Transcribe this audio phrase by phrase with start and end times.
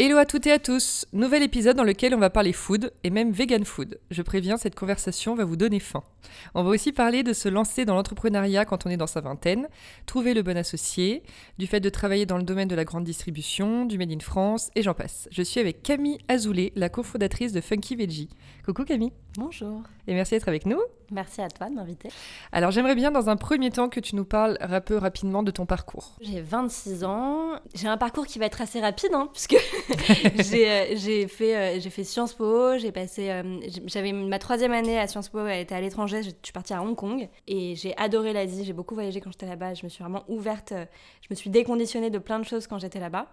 [0.00, 3.10] Hello à toutes et à tous Nouvel épisode dans lequel on va parler food et
[3.10, 3.98] même vegan food.
[4.12, 6.04] Je préviens, cette conversation va vous donner faim.
[6.54, 9.66] On va aussi parler de se lancer dans l'entrepreneuriat quand on est dans sa vingtaine,
[10.06, 11.24] trouver le bon associé,
[11.58, 14.70] du fait de travailler dans le domaine de la grande distribution, du Made in France
[14.76, 15.28] et j'en passe.
[15.32, 18.28] Je suis avec Camille Azoulay, la cofondatrice de Funky Veggie.
[18.64, 22.08] Coucou Camille Bonjour Et merci d'être avec nous Merci à toi de m'inviter.
[22.50, 25.50] Alors j'aimerais bien dans un premier temps que tu nous parles un peu rapidement de
[25.50, 26.16] ton parcours.
[26.22, 29.56] J'ai 26 ans, j'ai un parcours qui va être assez rapide hein, puisque
[30.36, 35.06] j'ai fait, euh, j'ai fait Sciences Po, j'ai passé, euh, j'avais ma troisième année à
[35.06, 38.32] Sciences Po, elle était à l'étranger, je suis partie à Hong Kong et j'ai adoré
[38.32, 40.72] l'Asie, j'ai beaucoup voyagé quand j'étais là-bas, je me suis vraiment ouverte,
[41.20, 43.28] je me suis déconditionnée de plein de choses quand j'étais là-bas.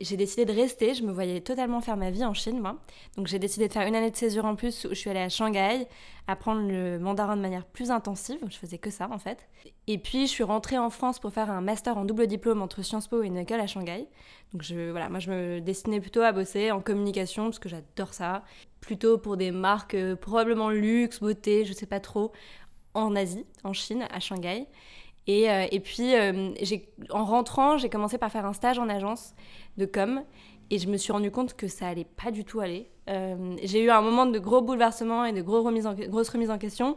[0.00, 2.78] J'ai décidé de rester, je me voyais totalement faire ma vie en Chine, moi.
[3.16, 5.20] Donc j'ai décidé de faire une année de césure en plus où je suis allée
[5.20, 5.86] à Shanghai,
[6.26, 8.38] apprendre le mandarin de manière plus intensive.
[8.48, 9.46] Je faisais que ça en fait.
[9.86, 12.82] Et puis je suis rentrée en France pour faire un master en double diplôme entre
[12.82, 14.08] Sciences Po et une à Shanghai.
[14.52, 18.14] Donc je, voilà, moi je me destinais plutôt à bosser en communication parce que j'adore
[18.14, 18.44] ça.
[18.80, 22.32] Plutôt pour des marques euh, probablement luxe, beauté, je sais pas trop,
[22.94, 24.66] en Asie, en Chine, à Shanghai.
[25.26, 26.50] Et, euh, et puis, euh,
[27.10, 29.34] en rentrant, j'ai commencé par faire un stage en agence
[29.76, 30.22] de com.
[30.70, 32.88] Et je me suis rendu compte que ça allait pas du tout aller.
[33.10, 36.50] Euh, j'ai eu un moment de gros bouleversements et de gros remises en, grosses remises
[36.50, 36.96] en question.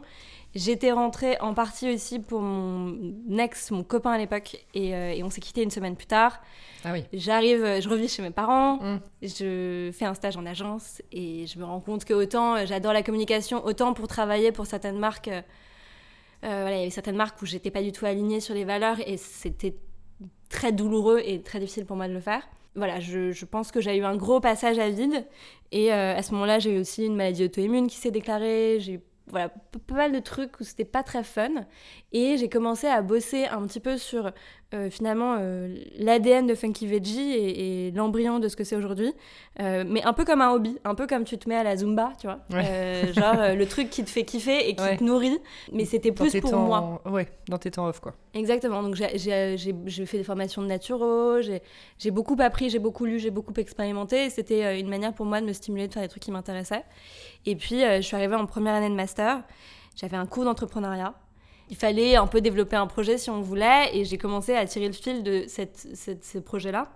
[0.54, 2.96] J'étais rentrée en partie aussi pour mon
[3.36, 6.40] ex, mon copain à l'époque, et, et, on s'est quitté une semaine plus tard.
[6.84, 7.04] Ah oui.
[7.12, 8.98] J'arrive, je revis chez mes parents, Mmh.
[9.22, 13.02] je fais un stage en agence et je me rends compte que autant j'adore la
[13.02, 15.28] communication, autant pour travailler pour certaines marques
[16.46, 18.96] voilà, il y avait certaines marques où j'étais pas du tout alignée sur les valeurs
[19.06, 19.76] et c'était
[20.48, 22.42] très douloureux et très difficile pour moi de le faire.
[22.74, 25.26] Voilà, je, je pense que j'ai eu un gros passage à vide
[25.72, 28.78] et euh, à ce moment-là, j'ai eu aussi une maladie auto-immune qui s'est déclarée.
[28.80, 29.48] J'ai voilà,
[29.88, 31.66] pas mal de trucs où c'était pas très fun.
[32.12, 34.30] Et j'ai commencé à bosser un petit peu sur
[34.74, 39.12] euh, finalement euh, l'ADN de Funky Veggie et, et l'embryon de ce que c'est aujourd'hui.
[39.60, 41.76] Euh, mais un peu comme un hobby, un peu comme tu te mets à la
[41.76, 42.40] Zumba, tu vois.
[42.50, 42.64] Ouais.
[42.66, 44.96] Euh, genre le truc qui te fait kiffer et qui Ouais.
[44.96, 45.38] te nourrit.
[45.72, 47.00] Mais c'était plus pour temps- moi.
[47.06, 48.14] Ouais, dans tes temps off quoi.
[48.34, 48.82] Exactement.
[48.82, 49.16] Donc j'ai-
[50.06, 51.40] fait des formations de naturo,
[51.98, 54.30] j'ai beaucoup appris, j'ai beaucoup lu, j'ai beaucoup expérimenté.
[54.30, 56.84] C'était une manière pour moi de me stimuler, de faire des trucs qui m'intéressaient.
[57.46, 59.42] Et puis je suis arrivée en première année de master.
[59.94, 61.14] J'avais un cours d'entrepreneuriat.
[61.68, 64.86] Il fallait un peu développer un projet si on voulait, et j'ai commencé à tirer
[64.86, 66.88] le fil de cette, ce projet-là.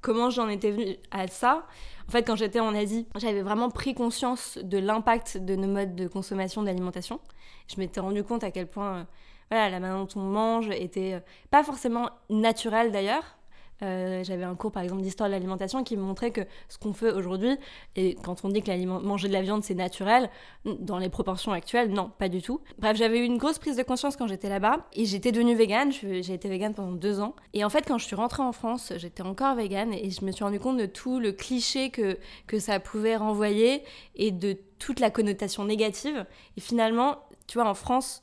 [0.00, 1.66] Comment j'en étais venue à ça?
[2.08, 5.94] En fait, quand j'étais en Asie, j'avais vraiment pris conscience de l'impact de nos modes
[5.94, 7.20] de consommation d'alimentation.
[7.68, 9.04] Je m'étais rendu compte à quel point euh,
[9.50, 13.36] voilà, la manière dont on mange était euh, pas forcément naturelle d'ailleurs.
[13.82, 16.92] Euh, J'avais un cours par exemple d'histoire de l'alimentation qui me montrait que ce qu'on
[16.92, 17.56] fait aujourd'hui,
[17.96, 20.30] et quand on dit que manger de la viande c'est naturel,
[20.64, 22.60] dans les proportions actuelles, non, pas du tout.
[22.78, 25.92] Bref, j'avais eu une grosse prise de conscience quand j'étais là-bas et j'étais devenue végane.
[25.92, 27.34] J'ai été végane pendant deux ans.
[27.52, 30.32] Et en fait, quand je suis rentrée en France, j'étais encore végane et je me
[30.32, 33.82] suis rendu compte de tout le cliché que, que ça pouvait renvoyer
[34.14, 36.26] et de toute la connotation négative.
[36.56, 37.16] Et finalement,
[37.46, 38.22] tu vois, en France,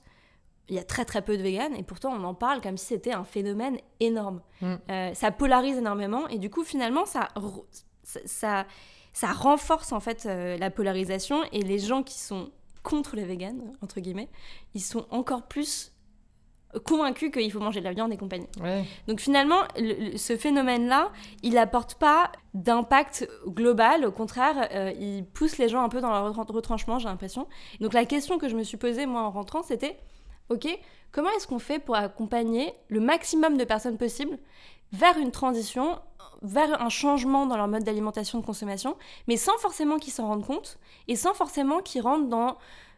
[0.70, 2.86] il y a très très peu de véganes et pourtant on en parle comme si
[2.88, 4.42] c'était un phénomène énorme.
[4.62, 4.74] Mm.
[4.90, 7.30] Euh, ça polarise énormément et du coup finalement ça,
[8.04, 8.66] ça, ça,
[9.14, 12.52] ça renforce en fait euh, la polarisation et les gens qui sont
[12.84, 14.30] contre les véganes, entre guillemets,
[14.74, 15.92] ils sont encore plus
[16.86, 18.48] convaincus qu'il faut manger de la viande et compagnie.
[18.62, 18.84] Ouais.
[19.08, 21.12] Donc finalement, le- le- ce phénomène-là,
[21.44, 26.12] il n'apporte pas d'impact global, au contraire, euh, il pousse les gens un peu dans
[26.12, 27.48] leur retran- retranchement, j'ai l'impression.
[27.80, 29.98] Donc la question que je me suis posée, moi, en rentrant, c'était,
[30.50, 30.68] ok,
[31.12, 34.38] comment est-ce qu'on fait pour accompagner le maximum de personnes possibles
[34.94, 36.00] vers une transition,
[36.42, 38.96] vers un changement dans leur mode d'alimentation de consommation,
[39.28, 40.78] mais sans forcément qu'ils s'en rendent compte
[41.08, 42.58] et sans forcément qu'ils rentrent dans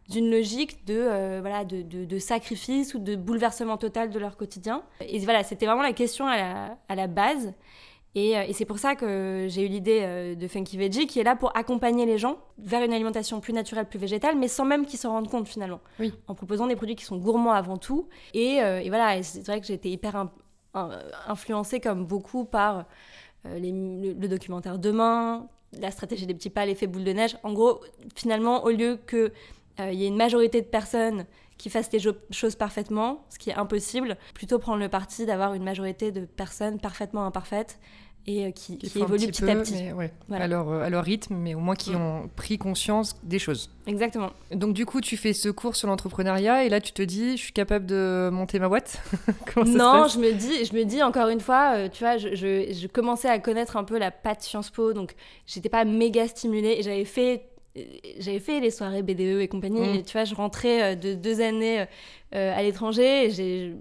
[0.09, 4.37] d'une logique de, euh, voilà, de, de- de sacrifice ou de bouleversement total de leur
[4.37, 4.81] quotidien?
[5.01, 7.53] Et voilà, c'était vraiment la question à la, à la base.
[8.15, 11.19] Et, euh, et c'est pour ça que j'ai eu l'idée euh, de Funky Veggie, qui
[11.19, 14.65] est là pour accompagner les gens vers une alimentation plus naturelle, plus végétale, mais sans
[14.65, 15.79] même qu'ils s'en rendent compte finalement.
[15.99, 16.13] Oui.
[16.27, 18.07] En proposant des produits qui sont gourmands avant tout.
[18.33, 20.31] Et, euh, et voilà, c'est vrai que j'ai été hyper in-
[20.73, 20.89] in-
[21.27, 22.85] influencée comme beaucoup par
[23.45, 25.47] les- le, le documentaire Demain,
[25.79, 27.37] la stratégie des petits pas, l'effet boule de neige.
[27.43, 27.79] En gros,
[28.15, 29.31] finalement, au lieu qu'il
[29.77, 31.25] il y ait une majorité de personnes
[31.59, 31.99] qui fassent les
[32.31, 36.79] choses parfaitement, ce qui est impossible, plutôt prendre le parti d'avoir une majorité de personnes
[36.79, 37.77] parfaitement imparfaites
[38.27, 39.83] et euh, qui, évoluent petit, à petit.
[40.31, 42.01] à, leur, rythme, mais au moins qui mm.
[42.01, 43.71] ont pris conscience des choses.
[43.87, 44.31] Exactement.
[44.51, 47.41] Donc du coup, tu fais ce cours sur l'entrepreneuriat et là, tu te dis, je
[47.41, 49.01] suis capable de monter ma boîte?
[49.65, 52.87] Non, je me dis, je me dis encore une fois, euh, tu vois, je, je,
[52.87, 55.15] commençais à connaître un peu la patte Sciences Po, donc
[55.45, 57.48] j'étais pas méga stimulée et j'avais fait
[58.19, 59.95] j'avais fait les soirées BDE et compagnie, mm.
[59.95, 61.85] et tu vois, je rentrais euh, de deux années
[62.35, 63.75] euh, à l'étranger, et j'ai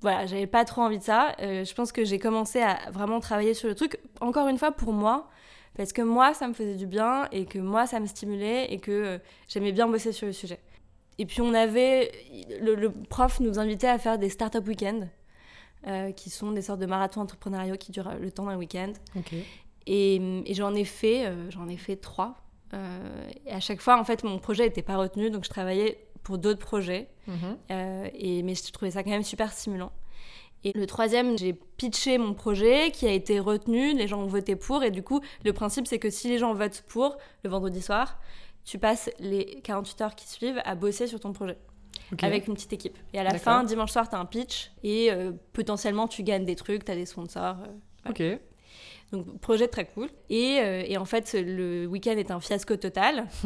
[0.00, 1.34] voilà, j'avais pas trop envie de ça.
[1.40, 4.72] Euh, je pense que j'ai commencé à vraiment travailler sur le truc, encore une fois
[4.72, 5.28] pour moi,
[5.76, 8.78] parce que moi, ça me faisait du bien et que moi, ça me stimulait et
[8.78, 10.60] que j'aimais bien bosser sur le sujet.
[11.18, 12.10] Et puis, on avait.
[12.62, 15.08] Le, prof nous invitait à faire des start-up week-ends,
[16.16, 18.92] qui sont des sortes de marathons entrepreneuriaux qui durent le temps d'un week-end.
[19.86, 20.16] Et,
[20.46, 24.24] et j'en ai fait, j'en ai fait trois euh, et à chaque fois, en fait,
[24.24, 27.06] mon projet n'était pas retenu, donc je travaillais pour d'autres projets.
[27.28, 27.36] Mhm.
[27.70, 29.92] Euh, et, mais je trouvais ça quand même super stimulant.
[30.64, 34.56] Et le troisième, j'ai pitché mon projet qui a été retenu, les gens ont voté
[34.56, 34.82] pour.
[34.82, 38.18] Et du coup, le principe, c'est que si les gens votent pour le vendredi soir,
[38.64, 41.58] tu passes les 48 heures qui suivent à bosser sur ton projet.
[42.20, 42.98] Avec une petite équipe.
[43.12, 46.44] Et à la fin, dimanche soir, tu as un pitch et euh, potentiellement tu gagnes
[46.44, 47.56] des trucs, tu as des sponsors.
[48.08, 48.22] Ok.
[49.12, 50.08] Donc, projet très cool.
[50.30, 53.26] Et, euh, et en fait, le week-end est un fiasco total.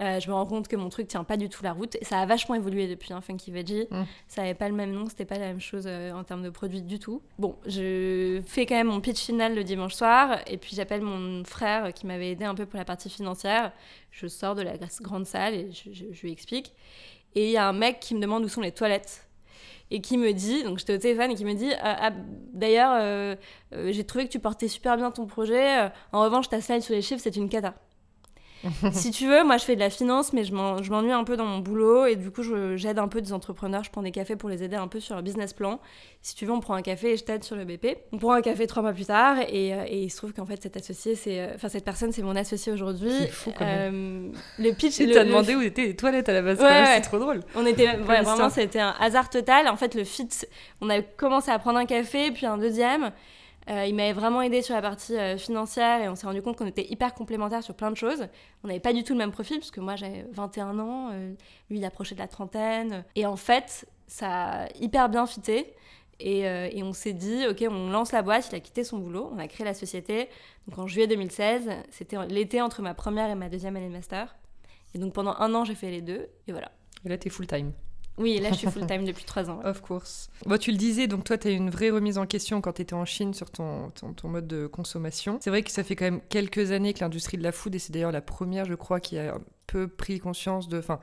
[0.00, 1.96] Euh, je me rends compte que mon truc tient pas du tout la route.
[2.00, 3.86] Et ça a vachement évolué depuis hein, Funky Veggie.
[3.90, 4.04] Mm.
[4.28, 6.48] Ça avait pas le même nom, c'était pas la même chose euh, en termes de
[6.48, 7.20] produits du tout.
[7.38, 10.38] Bon, je fais quand même mon pitch final le dimanche soir.
[10.46, 13.72] Et puis, j'appelle mon frère qui m'avait aidé un peu pour la partie financière.
[14.10, 16.72] Je sors de la grande salle et je, je lui explique.
[17.34, 19.29] Et il y a un mec qui me demande où sont les toilettes
[19.90, 22.10] et qui me dit, donc j'étais au téléphone et qui me dit, ah, ah,
[22.52, 23.34] d'ailleurs, euh,
[23.74, 26.82] euh, j'ai trouvé que tu portais super bien ton projet, euh, en revanche, ta slide
[26.82, 27.74] sur les chiffres, c'est une cata.
[28.92, 31.46] si tu veux, moi je fais de la finance, mais je m'ennuie un peu dans
[31.46, 32.42] mon boulot et du coup
[32.76, 33.84] j'aide un peu des entrepreneurs.
[33.84, 35.80] Je prends des cafés pour les aider un peu sur leur business plan.
[36.22, 37.96] Si tu veux, on prend un café et je t'aide sur le BP.
[38.12, 40.44] On prend un café trois mois plus tard et, euh, et il se trouve qu'en
[40.44, 43.12] fait cet associé, c'est, euh, enfin cette personne, c'est mon associé aujourd'hui.
[43.20, 44.32] C'est fou quand même.
[44.34, 44.96] Euh, le pitch.
[45.00, 46.58] Tu t'as demandé où étaient les toilettes à la base.
[46.58, 47.40] c'est trop drôle.
[47.54, 49.68] On était vraiment, c'était un hasard total.
[49.68, 50.28] En fait, le fit,
[50.80, 53.12] on a commencé à prendre un café puis un deuxième.
[53.68, 56.56] Euh, il m'avait vraiment aidé sur la partie euh, financière et on s'est rendu compte
[56.56, 58.26] qu'on était hyper complémentaires sur plein de choses.
[58.64, 61.32] On n'avait pas du tout le même profil parce que moi j'avais 21 ans, euh,
[61.68, 63.04] lui il approchait de la trentaine.
[63.16, 65.74] Et en fait, ça a hyper bien fité.
[66.22, 69.30] Et, et on s'est dit, ok, on lance la boîte, il a quitté son boulot,
[69.32, 70.28] on a créé la société.
[70.68, 74.36] Donc en juillet 2016, c'était l'été entre ma première et ma deuxième année de master.
[74.92, 76.72] Et donc pendant un an, j'ai fait les deux, et voilà.
[77.06, 77.72] Et là, t'es full time
[78.20, 79.60] oui, là, je suis full-time depuis trois ans.
[79.64, 80.28] Of course.
[80.46, 82.74] Bon, tu le disais, donc toi, tu as eu une vraie remise en question quand
[82.74, 85.38] tu étais en Chine sur ton, ton, mode de consommation.
[85.40, 87.78] C'est vrai que ça fait quand même quelques années que l'industrie de la food, et
[87.78, 90.78] c'est d'ailleurs la première, je crois, qui a un peu pris conscience de...
[90.78, 91.00] Enfin,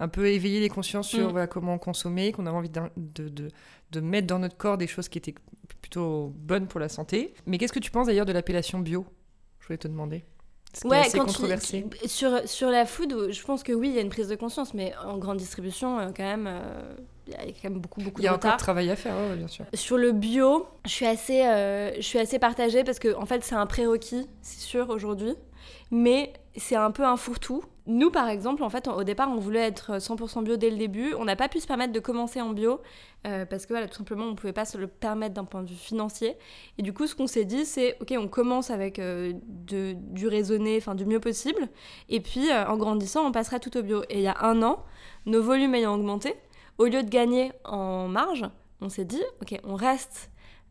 [0.00, 1.48] un peu éveillé les consciences sur mm.
[1.48, 3.48] comment consommer, qu'on avait envie de, de,
[3.90, 5.34] de, mettre dans notre corps des choses qui étaient
[5.80, 7.34] plutôt bonnes pour la santé.
[7.46, 9.06] Mais qu'est-ce que tu penses d'ailleurs de l'appellation bio?
[9.58, 10.24] Je voulais te demander
[10.84, 11.86] ouais, quand controversé.
[12.06, 14.74] sur, sur la food, je pense que oui, il y a une prise de conscience,
[14.74, 16.94] mais en grande distribution, euh, quand même, euh,
[17.26, 18.96] il y a quand même beaucoup, beaucoup de Il y a encore de travail à
[18.96, 19.64] faire, bien sûr.
[19.74, 23.44] Sur le bio, je suis assez, euh, je suis assez partagée parce que, en fait,
[23.44, 25.34] c'est un prérequis, c'est sûr, aujourd'hui,
[25.90, 27.62] mais c'est un peu un fourre-tout.
[27.88, 31.14] Nous, par exemple, en fait, au départ, on voulait être 100% bio dès le début.
[31.14, 32.82] On n'a pas pu se permettre de commencer en bio
[33.26, 35.62] euh, parce que, voilà, tout simplement, on ne pouvait pas se le permettre d'un point
[35.62, 36.36] de vue financier.
[36.76, 40.28] Et du coup, ce qu'on s'est dit, c'est, OK, on commence avec euh, de, du
[40.28, 41.66] raisonné, enfin, du mieux possible.
[42.10, 44.02] Et puis, euh, en grandissant, on passera tout au bio.
[44.10, 44.84] Et il y a un an,
[45.24, 46.34] nos volumes ayant augmenté,
[46.76, 48.44] au lieu de gagner en marge,
[48.82, 50.30] on s'est dit, OK, on reste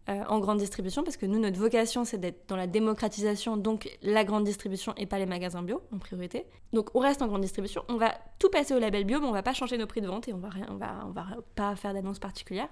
[0.09, 3.89] euh, en grande distribution parce que nous, notre vocation, c'est d'être dans la démocratisation, donc
[4.01, 6.45] la grande distribution et pas les magasins bio en priorité.
[6.73, 9.31] Donc on reste en grande distribution, on va tout passer au label bio, mais on
[9.31, 11.25] va pas changer nos prix de vente et on va, rien, on va, on va
[11.55, 12.69] pas faire d'annonce particulière.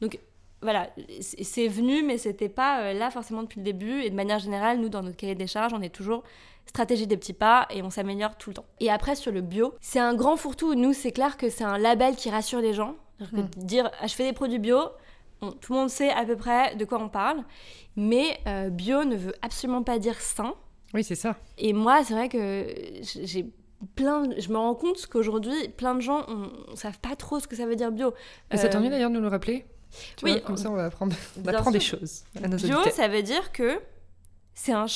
[0.00, 0.18] Donc
[0.62, 4.00] voilà, c'est venu, mais c'était pas euh, là forcément depuis le début.
[4.02, 6.22] Et de manière générale, nous, dans notre cahier des charges, on est toujours
[6.66, 8.64] stratégie des petits pas et on s'améliore tout le temps.
[8.80, 10.74] Et après, sur le bio, c'est un grand fourre-tout.
[10.74, 12.96] Nous, c'est clair que c'est un label qui rassure les gens.
[13.18, 13.48] Que hmm.
[13.56, 14.78] dire, ah, je fais des produits bio,
[15.40, 17.42] tout le monde sait à peu près de quoi on parle,
[17.96, 20.54] mais euh, bio ne veut absolument pas dire sain.
[20.94, 21.36] Oui, c'est ça.
[21.58, 22.66] Et moi, c'est vrai que
[23.02, 23.46] j'ai
[23.94, 27.56] plein je me rends compte qu'aujourd'hui plein de gens ne savent pas trop ce que
[27.56, 28.14] ça veut dire bio
[28.50, 29.66] et ça t'ennuie d'ailleurs de nous le rappeler
[30.22, 33.78] oui comme ça on va apprendre, on des choses bio ça veut dire que
[34.54, 34.86] c'est un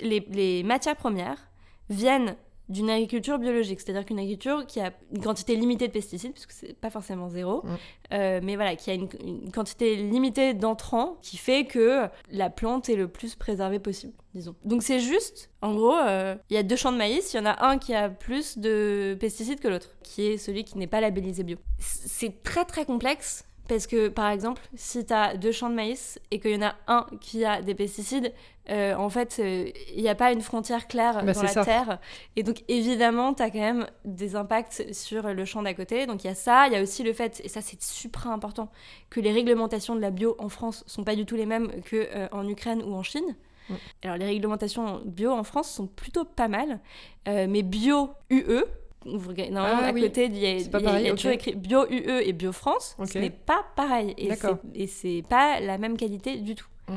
[0.00, 1.48] les, les, matières premières
[1.88, 2.36] viennent
[2.70, 6.72] d'une agriculture biologique, c'est-à-dire qu'une agriculture qui a une quantité limitée de pesticides, puisque c'est
[6.72, 7.68] pas forcément zéro, Mm.
[8.14, 12.88] euh, mais voilà, qui a une, une quantité limitée d'entrants qui fait que la plante
[12.88, 14.54] est le plus préservée possible, disons.
[14.64, 17.40] Donc c'est juste, en gros, euh, il y a deux champs de maïs, il y
[17.40, 20.86] en a un qui a plus de pesticides que l'autre, qui est celui qui n'est
[20.86, 21.58] pas labellisé bio.
[21.78, 23.44] C'est très très complexe.
[23.70, 26.66] Parce que, par exemple, si tu as deux champs de maïs et qu'il y en
[26.66, 28.32] a un qui a des pesticides,
[28.68, 31.64] euh, en fait, euh, il n'y a pas une frontière claire Bah, dans la ça.
[31.64, 32.00] terre.
[32.34, 36.06] Et donc, évidemment, tu as quand même des impacts sur le champ d'à côté.
[36.06, 36.66] Donc, il y a ça.
[36.66, 38.72] Il y a aussi le fait, et ça, c'est super important,
[39.08, 42.48] que les réglementations de la bio en France sont pas du tout les mêmes qu'en
[42.48, 43.36] Ukraine ou en Chine.
[43.68, 43.74] Mm.
[44.02, 46.80] Alors, les réglementations bio en France sont plutôt pas mal.
[47.28, 48.64] Euh, mais bio UE,
[49.04, 50.02] vous regardez- Ah à oui.
[50.02, 52.32] côté, il y a, il y a- il y a toujours écrit bio UE et
[52.32, 52.96] bio France.
[52.98, 53.08] Ok.
[53.12, 54.14] Ce n'est pas pareil.
[54.16, 56.66] Et c'est- pas la même qualité du tout.
[56.88, 56.94] Mm.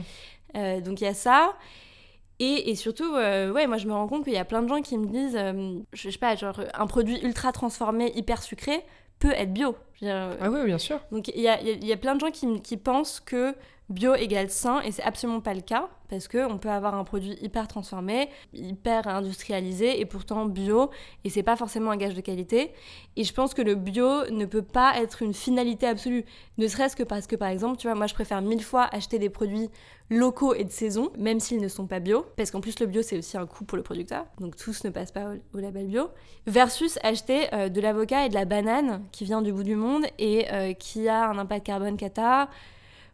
[0.58, 1.54] Euh, donc, il y a ça.
[2.40, 4.68] Et, et surtout, euh, ouais, moi je me rends compte qu'il y a plein de
[4.68, 8.82] gens qui me disent, euh, je sais pas, genre un produit ultra transformé, hyper sucré,
[9.20, 9.76] peut être bio.
[9.94, 11.00] Je dire, Ah oui, bien sûr.
[11.12, 13.56] donc il y a, y a plein de gens qui, qui pensent que
[13.90, 17.04] bio égale sain et c'est absolument pas le cas parce que on peut avoir un
[17.04, 20.90] produit hyper transformé, hyper industrialisé et pourtant bio
[21.24, 22.72] et c'est pas forcément un gage de qualité.
[23.16, 26.24] Et je pense que le bio ne peut pas être une finalité absolue,
[26.58, 29.20] ne serait-ce que parce que par exemple, tu vois, moi je préfère mille fois acheter
[29.20, 29.70] des produits
[30.10, 33.02] locaux et de saison, même s'ils ne sont pas bio, parce qu'en plus le bio
[33.02, 36.10] c'est aussi un coût pour le producteur, donc tous ne passent pas au, label bio,
[36.46, 40.06] versus acheter euh, de l'avocat et de la banane qui vient du bout du monde
[40.20, 42.50] et euh, qui a un impact carbone cata.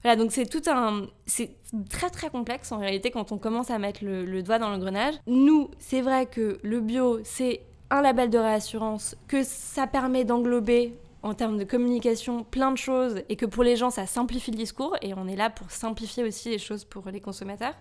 [0.03, 1.07] Voilà, donc c'est tout un...
[1.25, 1.55] C'est
[1.89, 5.15] très très complexe en réalité quand on commence à mettre le, doigt dans l'engrenage.
[5.27, 10.93] Nous, c'est vrai que le bio, c'est un label de réassurance, que ça permet d'englober
[11.21, 14.57] en termes de communication plein de choses et que pour les gens ça simplifie le
[14.57, 17.75] discours et on est là pour simplifier aussi les choses pour les consommateurs.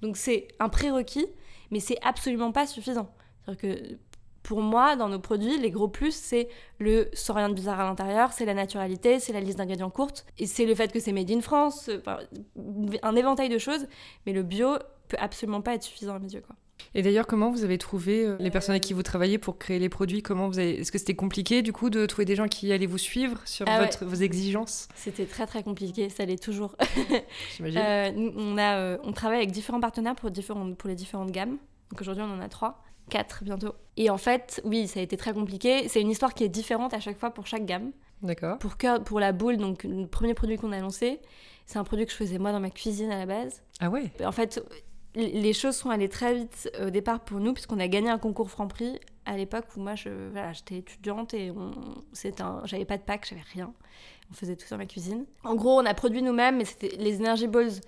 [0.00, 1.26] Donc c'est un prérequis,
[1.70, 3.10] mais c'est absolument pas suffisant.
[3.44, 3.98] C'est-à-dire que
[4.48, 7.84] pour moi, dans nos produits, les gros plus, c'est le sans rien de bizarre à
[7.84, 11.12] l'intérieur, c'est la naturalité, c'est la liste d'ingrédients courte, et c'est le fait que c'est
[11.12, 12.16] made in France, enfin,
[13.02, 13.86] un éventail de choses,
[14.24, 14.76] mais le bio
[15.08, 16.40] peut absolument pas être suffisant à mes yeux.
[16.40, 16.56] Quoi.
[16.94, 19.78] Et d'ailleurs, comment vous avez trouvé euh, les personnes avec qui vous travaillez pour créer
[19.78, 20.80] les produits Comment vous avez...
[20.80, 23.66] Est-ce que c'était compliqué du coup de trouver des gens qui allaient vous suivre sur
[23.68, 23.90] Ah ouais.
[24.00, 24.88] vos exigences?
[24.94, 26.74] C'était très très compliqué, ça l'est toujours.
[27.54, 27.78] J'imagine.
[27.78, 31.58] Euh, on, a, euh, on travaille avec différents partenaires pour, différentes, pour les différentes gammes.
[31.90, 33.74] Donc aujourd'hui, on en a trois, quatre bientôt.
[33.96, 35.88] Et en fait, oui, ça a été très compliqué.
[35.88, 37.92] C'est une histoire qui est différente à chaque fois pour chaque gamme.
[38.22, 38.58] D'accord.
[38.58, 41.20] Pour, pour la boule, donc le premier produit qu'on a lancé,
[41.66, 43.62] c'est un produit que je faisais moi dans ma cuisine à la base.
[43.80, 44.62] Ah ouais En fait,
[45.14, 48.50] les choses sont allées très vite au départ pour nous, puisqu'on a gagné un concours
[48.50, 51.70] Franprix à l'époque où moi, je, voilà, j'étais étudiante et on,
[52.40, 53.72] un, j'avais pas de pack, j'avais rien.
[54.30, 55.26] On faisait tout dans ma cuisine.
[55.44, 57.80] En gros, on a produit nous-mêmes, mais c'était les Energy Balls.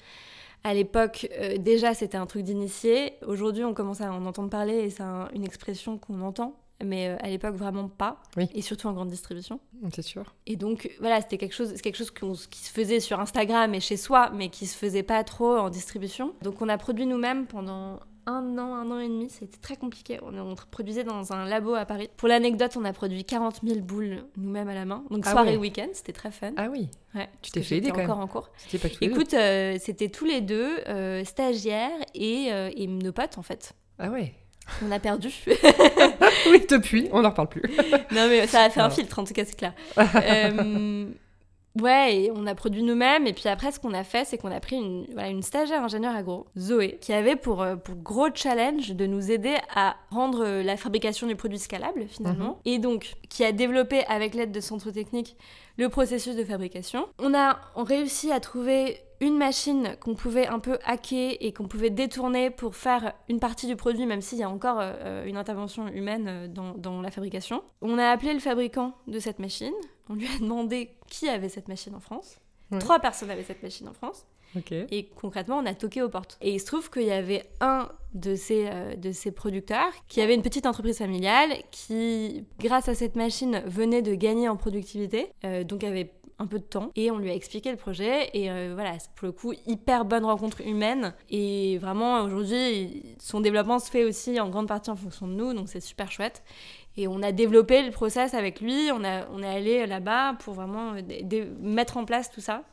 [0.64, 3.14] À l'époque, euh, déjà, c'était un truc d'initié.
[3.26, 6.56] Aujourd'hui, on commence à en entendre parler et c'est un- une expression qu'on entend.
[6.82, 8.22] Mais euh, à l'époque, vraiment pas.
[8.38, 8.48] Oui.
[8.54, 9.60] Et surtout en grande distribution.
[9.94, 10.34] C'est sûr.
[10.46, 13.80] Et donc, voilà, c'était quelque chose, c'est quelque chose qui se faisait sur Instagram et
[13.80, 16.32] chez soi, mais qui se faisait pas trop en distribution.
[16.40, 19.28] Donc, on a produit nous-mêmes pendant un an, un an et demi.
[19.30, 20.18] C'était très compliqué.
[20.22, 22.08] On, on produisait dans un labo à Paris.
[22.16, 25.04] Pour l'anecdote, on a produit 40 000 boules nous-mêmes à la main.
[25.10, 26.52] Donc, Ah soirée week-end, c'était très fun.
[26.56, 28.10] Ah oui, Ouais, tu t'es fait aider quand même.
[28.10, 28.50] encore en cours.
[28.56, 29.02] C'était pas tous.
[29.04, 33.72] Écoute, euh, c'était tous les deux euh, stagiaires et, euh, et nos potes en fait.
[33.98, 34.34] Ah ouais.
[34.86, 35.28] On a perdu.
[36.50, 37.62] oui, depuis, on n'en reparle plus.
[38.12, 38.90] non mais ça a fait un Ah.
[38.90, 39.74] filtre en tout cas, c'est clair.
[39.98, 41.06] Euh,
[41.80, 43.26] ouais, et on a produit nous-mêmes.
[43.26, 45.82] Et puis après, ce qu'on a fait, c'est qu'on a pris une, voilà, une stagiaire
[45.82, 50.44] ingénieure agro, Zoé, qui avait pour, euh, pour gros challenge de nous aider à rendre
[50.44, 52.58] euh, la fabrication du produit scalable finalement.
[52.64, 55.36] Et donc, qui a développé avec l'aide de centres techniques
[55.76, 57.08] le processus de fabrication.
[57.18, 61.90] On a réussi à trouver une machine qu'on pouvait un peu hacker et qu'on pouvait
[61.90, 65.88] détourner pour faire une partie du produit, même s'il y a encore euh, une intervention
[65.88, 67.62] humaine euh, dans, dans la fabrication.
[67.82, 69.74] On a appelé le fabricant de cette machine.
[70.08, 72.38] On lui a demandé qui avait cette machine en France.
[72.70, 72.78] Ouais.
[72.78, 74.26] Trois personnes avaient cette machine en France.
[74.90, 76.36] Et concrètement, on a toqué aux portes.
[76.40, 80.20] Et il se trouve qu'il y avait un de ces, euh, de ces producteurs qui
[80.20, 85.32] avait une petite entreprise familiale qui, grâce à cette machine, venait de gagner en productivité,
[85.44, 86.90] euh, donc avait un peu de temps.
[86.96, 88.30] Et on lui a expliqué le projet.
[88.32, 91.14] Et euh, voilà, c'est pour le coup, hyper bonne rencontre humaine.
[91.28, 95.52] Et vraiment, aujourd'hui, son développement se fait aussi en grande partie en fonction de nous,
[95.52, 96.42] donc c'est super chouette.
[96.96, 100.54] Et on a développé le process avec lui, on, a, on est allé là-bas pour
[100.54, 102.64] vraiment euh, mettre en place tout ça.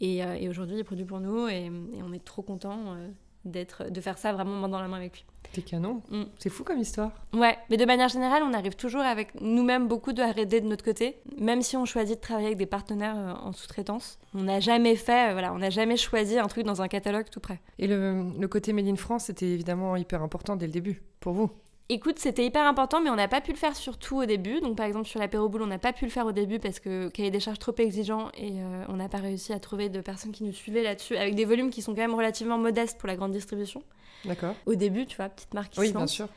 [0.00, 2.96] Et, euh, et aujourd'hui, il produit pour nous et, et on est trop content
[3.44, 5.24] d'être, de faire ça vraiment main dans la main avec lui.
[5.52, 6.02] T'es canon.
[6.10, 6.22] Mm.
[6.38, 7.12] C'est fou comme histoire.
[7.34, 10.84] Ouais, mais de manière générale, on arrive toujours avec nous-mêmes beaucoup de R&D de notre
[10.84, 14.18] côté, même si on choisit de travailler avec des partenaires euh, en sous-traitance.
[14.34, 17.26] On n'a jamais fait, euh, voilà, on n'a jamais choisi un truc dans un catalogue
[17.30, 17.60] tout prêt.
[17.78, 21.34] Et le, le côté Made in France, c'était évidemment hyper important dès le début, pour
[21.34, 21.50] vous.
[21.88, 24.60] Écoute, c'était hyper important, mais on n'a pas pu le faire sur tout au début.
[24.60, 26.80] Donc, par exemple, sur l'apéro boule, on n'a pas pu le faire au début parce
[26.80, 30.00] que cahier des charges trop exigeant et euh, on n'a pas réussi à trouver de
[30.00, 33.08] personnes qui nous suivaient là-dessus, avec des volumes qui sont quand même relativement modestes pour
[33.08, 33.82] la grande distribution.
[34.24, 34.54] D'accord.
[34.66, 36.28] Au début, tu vois, petite marque qui Oui, se bien sûr.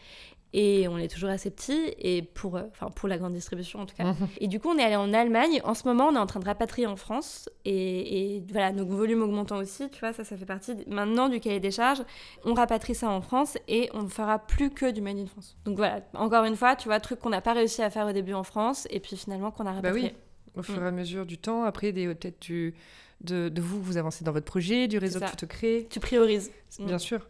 [0.58, 3.86] Et on est toujours assez petit, et pour, euh, enfin, pour la grande distribution en
[3.86, 4.06] tout cas.
[4.06, 4.28] Mhm.
[4.40, 5.60] Et du coup, on est allé en Allemagne.
[5.66, 7.50] En ce moment, on est en train de rapatrier en France.
[7.66, 11.42] Et, et voilà, nos volumes augmentant aussi, tu vois, ça, ça fait partie maintenant du
[11.42, 12.04] cahier des charges.
[12.46, 15.58] On rapatrie ça en France et on ne fera plus que du Made in France.
[15.66, 18.14] Donc voilà, encore une fois, tu vois, truc qu'on n'a pas réussi à faire au
[18.14, 20.14] début en France et puis finalement qu'on a Bah rapatrié.
[20.16, 20.60] oui.
[20.60, 20.86] Au fur Mm.
[20.86, 22.76] et à mesure du temps, après, peut-être du,
[23.20, 26.00] de, de vous, vous avancez dans votre projet, du réseau que tu te crées, Tu
[26.00, 26.50] priorises.
[26.80, 26.86] Mm.
[26.86, 27.28] bien sûr.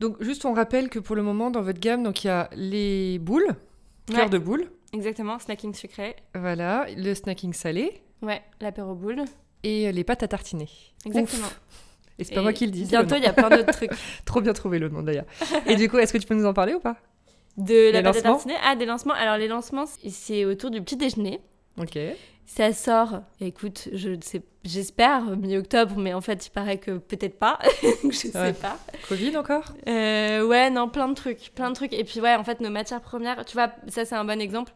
[0.00, 2.48] Donc, juste, on rappelle que pour le moment, dans votre gamme, donc il y a
[2.54, 3.46] les boules,
[4.06, 6.16] cœur Ouais, de boule, Exactement, snacking sucré.
[6.34, 9.24] voilà, le snacking salé Ouais, l'apéro boule.
[9.62, 10.68] et les pâtes à tartiner.
[11.06, 11.46] Exactement.
[11.46, 11.60] Ouf.
[12.18, 12.84] Et c'est pas moi qui le dis.
[12.84, 13.90] Bientôt, il y a plein d'autres trucs.
[14.24, 15.24] Trop bien trouvé le nom d'ailleurs.
[15.66, 16.96] et du coup, est-ce que tu peux nous en parler ou pas?
[17.56, 18.54] De la pâte à tartiner?
[18.64, 19.14] Ah, des lancements.
[19.14, 21.40] Alors, les lancements, c'est autour du petit déjeuner.
[21.76, 21.98] Ok.
[22.46, 27.58] Ça sort, écoute, je sais, j'espère mi-octobre, mais en fait, il paraît que peut-être pas.
[28.04, 28.52] je sais Ouais.
[28.52, 28.78] pas.
[29.08, 29.64] Covid encore?
[29.88, 31.92] Euh, ouais, non, plein de trucs, plein de trucs.
[31.94, 34.72] Et puis, ouais, en fait, nos matières premières, tu vois, ça, c'est un bon exemple.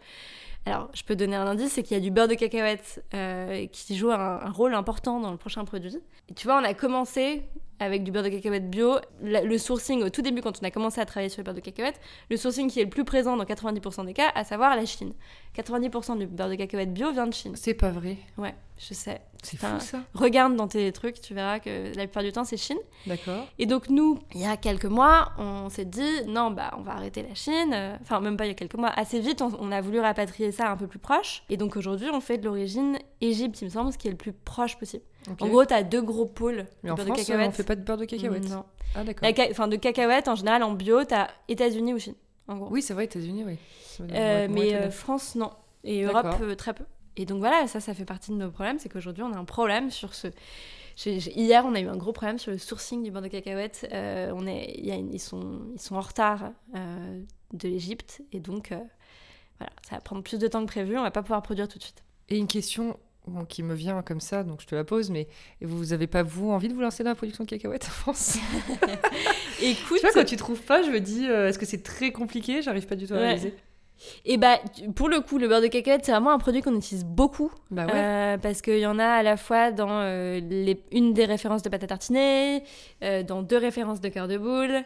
[0.66, 3.66] Alors, je peux donner un indice, c'est qu'il y a du beurre de cacahuète euh,
[3.68, 5.96] qui joue un, un rôle important dans le prochain produit.
[6.28, 7.42] Et tu vois, on a commencé
[7.80, 8.96] avec du beurre de cacahuète bio.
[9.22, 11.60] Le sourcing, au tout début, quand on a commencé à travailler sur le beurre de
[11.60, 14.84] cacahuète, le sourcing qui est le plus présent dans 90% des cas, à savoir la
[14.86, 15.12] Chine.
[15.56, 17.54] 90% du beurre de cacahuète bio vient de Chine.
[17.56, 18.16] C'est pas vrai.
[18.36, 19.20] Ouais, je sais.
[19.42, 20.00] C'est fou ça.
[20.14, 22.78] Regarde dans tes trucs, tu verras que la plupart du temps, c'est Chine.
[23.06, 23.46] D'accord.
[23.58, 26.92] Et donc nous, il y a quelques mois, on s'est dit non, bah on va
[26.92, 27.72] arrêter la Chine.
[27.72, 30.00] Euh, Enfin même pas il y a quelques mois, assez vite, on, on a voulu
[30.00, 31.44] rapatrier ça un peu plus proche.
[31.50, 34.16] Et donc aujourd'hui, on fait de l'origine Égypte, il me semble, ce qui est le
[34.16, 35.02] plus proche possible.
[35.40, 37.48] En gros, t'as deux gros pôles Mais de en beurre France, de cacahuète.
[37.48, 38.48] on fait pas de beurre de cacahuète.
[38.48, 38.64] Non.
[38.94, 39.28] Ah d'accord.
[39.36, 42.14] Ca- Enfin de cacahuète en général en bio, t'as États-Unis ou Chine.
[42.48, 42.68] En gros.
[42.70, 43.56] Oui, c'est vrai, États-Unis, oui.
[44.12, 45.50] Euh, mais euh, France, non.
[45.84, 46.02] Et.
[46.04, 46.84] Europe, euh, très peu.
[47.16, 48.78] Et donc voilà, ça, ça fait partie de nos problèmes.
[48.78, 50.28] C'est qu'aujourd'hui, on a un problème sur ce.
[51.04, 53.88] Hier, on a eu un gros problème sur le sourcing du beurre de cacahuète.
[53.92, 57.68] Euh, on est, il y a une- ils, sont, ils sont en retard euh, de
[57.68, 58.22] l'Égypte.
[58.32, 58.78] Et donc, euh,
[59.58, 60.96] voilà, ça va prendre plus de temps que prévu.
[60.98, 62.02] On va pas pouvoir produire tout de suite.
[62.28, 62.96] Et une question
[63.28, 65.28] bon, qui me vient comme ça, donc je te la pose, mais
[65.60, 68.38] vous avez pas, vous, envie de vous lancer dans la production de cacahuètes en France?
[69.62, 72.10] Écoute, Tu vois, quand tu trouves pas, je me dis, euh, est-ce que c'est très
[72.12, 72.62] compliqué?
[72.62, 73.22] J'arrive pas du tout à Ouais.
[73.24, 73.54] réaliser.
[74.24, 76.76] et bah, tu- pour le coup, le beurre de cacahuète, c'est vraiment un produit qu'on
[76.76, 77.50] utilise beaucoup.
[77.72, 77.92] Bah ouais.
[77.94, 81.62] Euh, parce qu'il y en a à la fois dans euh, les- une des références
[81.62, 82.62] de pâte à tartiner,
[83.02, 84.84] euh, dans deux références de cœur de boule.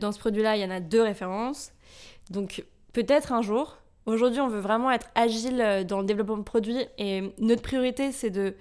[0.00, 1.72] Dans ce produit-là, il y en a deux références.
[2.30, 3.76] Donc peut-être un jour.
[4.10, 8.12] Aujourd'hui, on veut vraiment être agile euh, dans le développement de produits et notre priorité,
[8.12, 8.54] c'est de...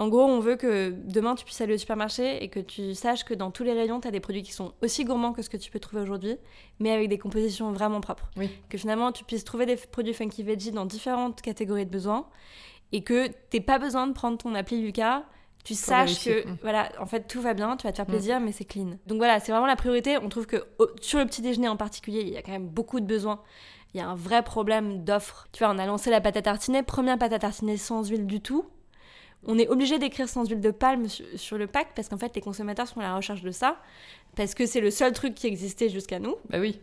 [0.00, 3.22] En gros, on veut que demain, tu puisses aller au supermarché et que tu saches
[3.24, 5.48] que dans tous les rayons, tu as des produits qui sont aussi gourmands que ce
[5.48, 6.36] que tu peux trouver aujourd'hui,
[6.80, 8.28] mais avec des compositions vraiment propres.
[8.36, 8.50] Oui.
[8.68, 12.26] Que finalement, tu puisses trouver des produits Funky Veggie dans différentes catégories de besoins
[12.90, 15.22] et que t'aies pas besoin de prendre ton appli Lucas.
[15.62, 18.08] Tu saches que voilà, en fait tout va bien, tu vas te faire Mm.
[18.10, 18.98] plaisir, mais c'est clean.
[19.06, 20.18] Donc voilà, c'est vraiment la priorité.
[20.18, 22.66] On trouve que au- sur le petit déjeuner en particulier, il y a quand même
[22.66, 23.40] beaucoup de besoins.
[23.94, 25.46] Il y a un vrai problème d'offre.
[25.52, 28.26] Tu vois, on a lancé la pâte à tartiner, première pâte à tartiner sans huile
[28.26, 28.66] du tout.
[29.46, 32.34] On est obligé d'écrire sans huile de palme sur, sur le pack parce qu'en fait
[32.34, 33.76] les consommateurs sont à la recherche de ça
[34.36, 36.34] parce que c'est le seul truc qui existait jusqu'à nous.
[36.48, 36.80] Bah oui.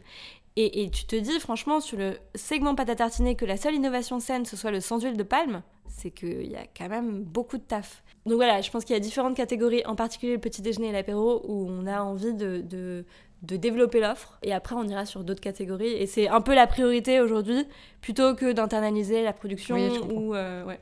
[0.56, 3.76] Et, et tu te dis, franchement, sur le segment pâte à tartiner, que la seule
[3.76, 7.24] innovation saine, ce soit le sans huile de palme, c'est qu'il y a quand même
[7.24, 8.04] beaucoup de taf.
[8.26, 10.92] Donc voilà, je pense qu'il y a différentes catégories, en particulier le petit déjeuner et
[10.92, 13.06] l'apéro, où on a envie de, de,
[13.42, 14.38] de développer l'offre.
[14.44, 15.94] Et après, on ira sur d'autres catégories.
[15.94, 17.66] Et c'est un peu la priorité aujourd'hui,
[18.02, 19.76] plutôt que d'internaliser la production.
[19.76, 20.80] Oui, ou, euh, ouais.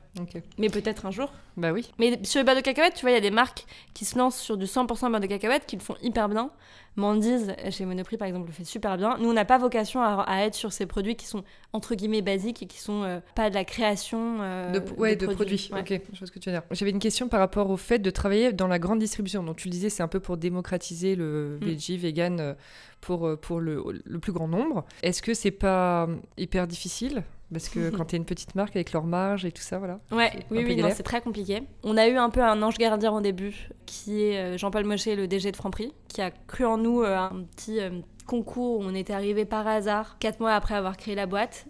[0.58, 1.32] Mais peut-être un jour.
[1.56, 1.90] Bah oui.
[2.00, 4.18] Mais sur le beurre de cacahuète, tu vois, il y a des marques qui se
[4.18, 6.52] lancent sur du 100% beurre de cacahuète qui le font hyper bien.
[6.96, 9.18] Mandy's, chez Monoprix par exemple, le fait super bien.
[9.20, 12.22] Nous, on n'a pas vocation à, à être sur ces produits qui sont entre guillemets
[12.22, 15.70] basiques et qui sont euh, pas de la création euh, De, ouais, de, produits.
[15.72, 15.80] Ouais.
[15.82, 16.64] Ok, je vois ce que tu veux dire.
[16.72, 19.44] J'avais une question par rapport au fait de travailler dans la grande distribution.
[19.44, 21.66] Donc tu le disais, c'est un peu pour démocratiser le Mm.
[21.66, 22.54] veggie, vegan euh,
[23.02, 24.86] pour, pour le, le plus grand nombre.
[25.04, 28.92] Est-ce que c'est pas hyper difficile Parce que quand tu es une petite marque avec
[28.94, 30.00] leur marge et tout ça, voilà.
[30.12, 31.64] Ouais, oui, oui, c'est très compliqué.
[31.84, 35.16] On a eu un peu un ange gardien au début, qui est euh, Jean-Paul Mochet,
[35.16, 37.90] le DG de Franprix, qui a cru en nous euh, un petit euh,
[38.28, 41.66] concours où on était arrivé par hasard, quatre mois après avoir créé la boîte.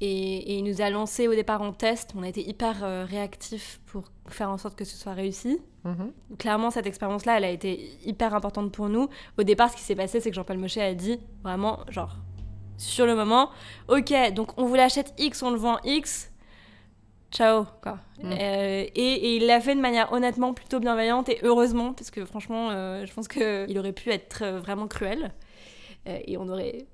[0.00, 2.12] Et, et il nous a lancé au départ en test.
[2.14, 5.58] On a été hyper euh, réactifs pour faire en sorte que ce soit réussi.
[5.84, 6.12] Mhm.
[6.38, 9.08] Clairement, cette expérience-là, elle a été hyper importante pour nous.
[9.38, 12.16] Au départ, ce qui s'est passé, c'est que Jean-Paul Mochet a dit vraiment, genre,
[12.78, 13.50] sur le moment,
[13.88, 16.30] ok, donc on vous l'achète X, on le vend X,
[17.30, 17.98] ciao, quoi.
[18.22, 18.32] Mm.
[18.32, 22.24] Euh, et, et il l'a fait de manière honnêtement plutôt bienveillante et heureusement, parce que
[22.24, 25.32] franchement, euh, je pense qu'il aurait pu être euh, vraiment cruel.
[26.08, 26.86] Euh, et on aurait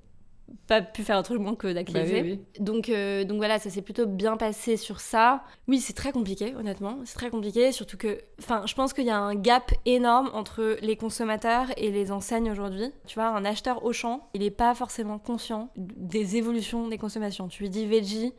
[0.67, 2.23] pas pu faire autrement que d'acquérir.
[2.23, 5.43] Bah oui, Donc, euh, donc voilà, ça s'est plutôt bien passé sur ça.
[5.67, 6.97] Oui, c'est très compliqué, honnêtement.
[7.05, 10.77] C'est très compliqué, surtout que, enfin, je pense qu'il y a un gap énorme entre
[10.81, 12.91] les consommateurs et les enseignes aujourd'hui.
[13.07, 17.47] Tu vois, un acheteur au champ, il n'est pas forcément conscient des évolutions des consommations.
[17.47, 18.33] Tu lui dis veggie,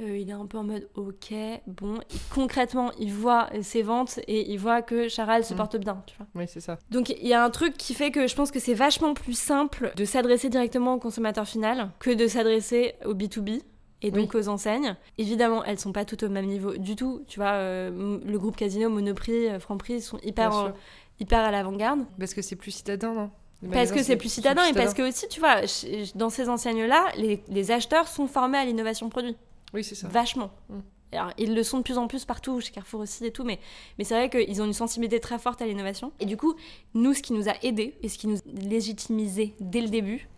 [0.00, 1.34] euh, il est un peu en mode ok,
[1.66, 1.98] bon.
[2.32, 5.56] concrètement, il voit ses ventes et il voit que Charal se Mm.
[5.56, 6.26] porte bien, tu vois.
[6.34, 6.78] Oui, c'est ça.
[6.90, 9.36] Donc il y a un truc qui fait que je pense que c'est vachement plus
[9.38, 13.62] simple de s'adresser directement au consommateur final que de s'adresser au B2B
[14.02, 14.94] et donc aux enseignes.
[15.18, 17.24] Évidemment, elles sont pas toutes au même niveau du tout.
[17.26, 20.72] Tu vois, euh, le groupe Casino, Monoprix, euh, Franprix ils sont hyper, en-
[21.18, 22.00] hyper à l'avant-garde.
[22.18, 23.30] Parce que c'est plus citadin, non?
[23.72, 25.62] Parce que c'est plus citadin et parce que aussi, tu vois,
[26.14, 29.36] dans ces enseignes-là, les, les acheteurs sont formés à l'innovation produit.
[29.74, 30.08] Oui, c'est ça.
[30.08, 30.50] Vachement.
[30.68, 30.78] Mm.
[31.12, 33.58] Alors, ils le sont de plus en plus partout, chez Carrefour aussi et tout, mais,
[33.96, 36.12] mais c'est vrai qu'ils ont une sensibilité très forte à l'innovation.
[36.20, 36.54] Et du coup,
[36.92, 40.28] nous, ce qui nous a aidés et ce qui nous légitimisait dès le début,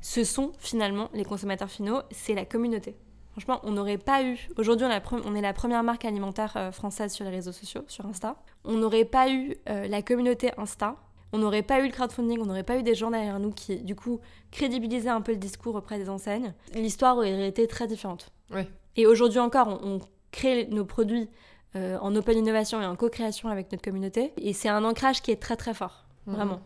[0.00, 2.96] ce sont finalement les consommateurs finaux, c'est la communauté.
[3.32, 4.48] Franchement, on n'aurait pas eu.
[4.56, 7.30] Aujourd'hui, on, est la pre- on est la première marque alimentaire euh, française sur les
[7.30, 8.36] réseaux sociaux, sur Insta.
[8.64, 10.96] On n'aurait pas eu euh, la communauté Insta.
[11.32, 13.76] On n'aurait pas eu le crowdfunding, on n'aurait pas eu des gens derrière nous qui,
[13.76, 14.20] du coup,
[14.52, 16.54] crédibilisaient un peu le discours auprès des enseignes.
[16.74, 18.32] L'histoire aurait été très différente.
[18.52, 18.68] Ouais.
[18.96, 20.00] Et aujourd'hui encore, on, on
[20.32, 21.28] crée nos produits
[21.74, 24.32] euh, en open innovation et en co-création avec notre communauté.
[24.38, 26.34] Et c'est un ancrage qui est très très fort, Mhm.
[26.34, 26.60] vraiment.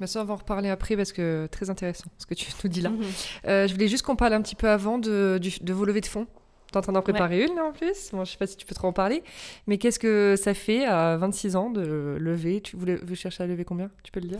[0.00, 2.70] Bah ça, on va en reparler après parce que très intéressant ce que tu nous
[2.70, 2.90] dis là.
[2.90, 3.02] Mhm.
[3.46, 6.00] Euh, je voulais juste qu'on parle un petit peu avant de, du- de vos levées
[6.00, 6.26] de fonds.
[6.72, 8.10] T'es en train d'en préparer une là en plus?
[8.12, 9.22] Bon, je sais pas si tu peux trop en parler.
[9.66, 12.62] Mais qu'est-ce que ça fait à 26 ans de lever?
[12.62, 13.90] Tu voulais vous chercher à lever combien?
[14.02, 14.38] Tu peux le dire?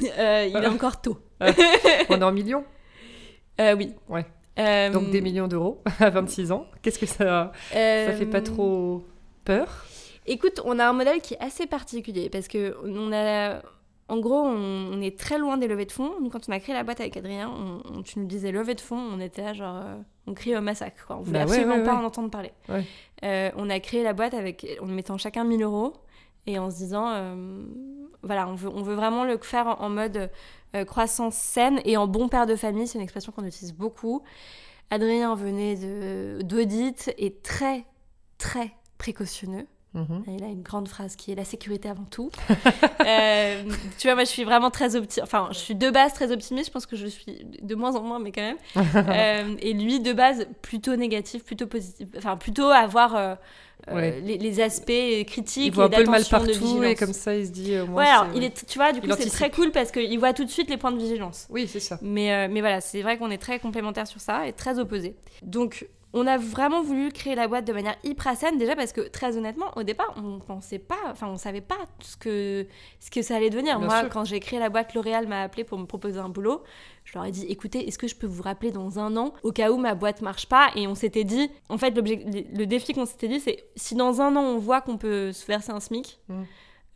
[0.18, 1.18] Euh, il est encore tôt.
[1.40, 2.64] On est en millions?
[3.60, 3.92] Euh, oui.
[4.08, 4.24] Ouais.
[4.58, 6.66] Euh, Donc des millions d'euros à 26 ans.
[6.82, 9.04] Qu'est-ce que ça, ça fait pas euh, trop
[9.44, 9.84] peur?
[10.26, 13.62] Écoute, on a un modèle qui est assez particulier parce que on a,
[14.08, 16.12] en gros, on, on est très loin des levées de fonds.
[16.20, 18.74] Nous, quand on a créé la boîte avec Adrien, on, on- tu nous disais levée
[18.74, 21.06] de fonds, on était là genre, euh, on crie au massacre.
[21.06, 21.16] Quoi.
[21.16, 22.02] On voulait Bah absolument ouais, pas ouais.
[22.02, 22.52] en entendre parler.
[23.24, 25.94] Euh, on a créé la boîte avec, en mettant chacun 1000 euros
[26.46, 27.62] et en se disant, euh,
[28.22, 30.30] voilà, on veut, on veut vraiment le faire en, en mode
[30.74, 32.86] euh, croissance saine et en bon père de famille.
[32.86, 34.22] C'est une expression qu'on utilise beaucoup.
[34.90, 35.76] Adrien venait
[36.42, 37.84] d'audit et très,
[38.38, 39.66] très précautionneux.
[39.98, 40.24] Mhm.
[40.38, 42.30] Il a une grande phrase qui est la sécurité avant tout.
[43.06, 43.62] Euh,
[43.98, 45.20] tu vois, moi je suis vraiment très optimiste.
[45.22, 46.66] Enfin, je suis de base très optimiste.
[46.66, 48.56] Je pense que je suis de moins en moins, mais quand même.
[49.08, 52.06] Euh, et lui, de base, plutôt négatif, plutôt positif.
[52.18, 53.34] Enfin, plutôt avoir euh,
[53.88, 54.20] euh, Ouais.
[54.20, 54.92] les, les aspects
[55.26, 55.66] critiques.
[55.68, 57.74] Il voit un et peu le mal partout et comme ça il se dit.
[57.74, 60.18] euh, moi, Ouais, alors, il est, tu vois, du coup, c'est très cool parce qu'il
[60.18, 61.46] voit tout de suite les points de vigilance.
[61.48, 61.98] Oui, c'est ça.
[62.02, 65.14] Mais, mais voilà, c'est vrai qu'on est très complémentaires sur ça et très opposés.
[65.42, 69.02] Donc, on a vraiment voulu créer la boîte de manière hyper saine, déjà parce que,
[69.02, 72.66] très honnêtement, au départ, on pensait pas, enfin, on savait pas ce que,
[72.98, 73.78] ce que ça allait devenir.
[73.78, 74.08] Bien Moi, sûr.
[74.08, 76.62] quand j'ai créé la boîte, L'Oréal m'a appelé pour me proposer un boulot.
[77.04, 79.52] Je leur ai dit, écoutez, est-ce que je peux vous rappeler dans un an, au
[79.52, 80.70] cas où ma boîte marche pas?
[80.76, 84.34] Et on s'était dit, en fait, le défi qu'on s'était dit, c'est si dans un
[84.36, 86.42] an, on voit qu'on peut se verser un SMIC, Mm.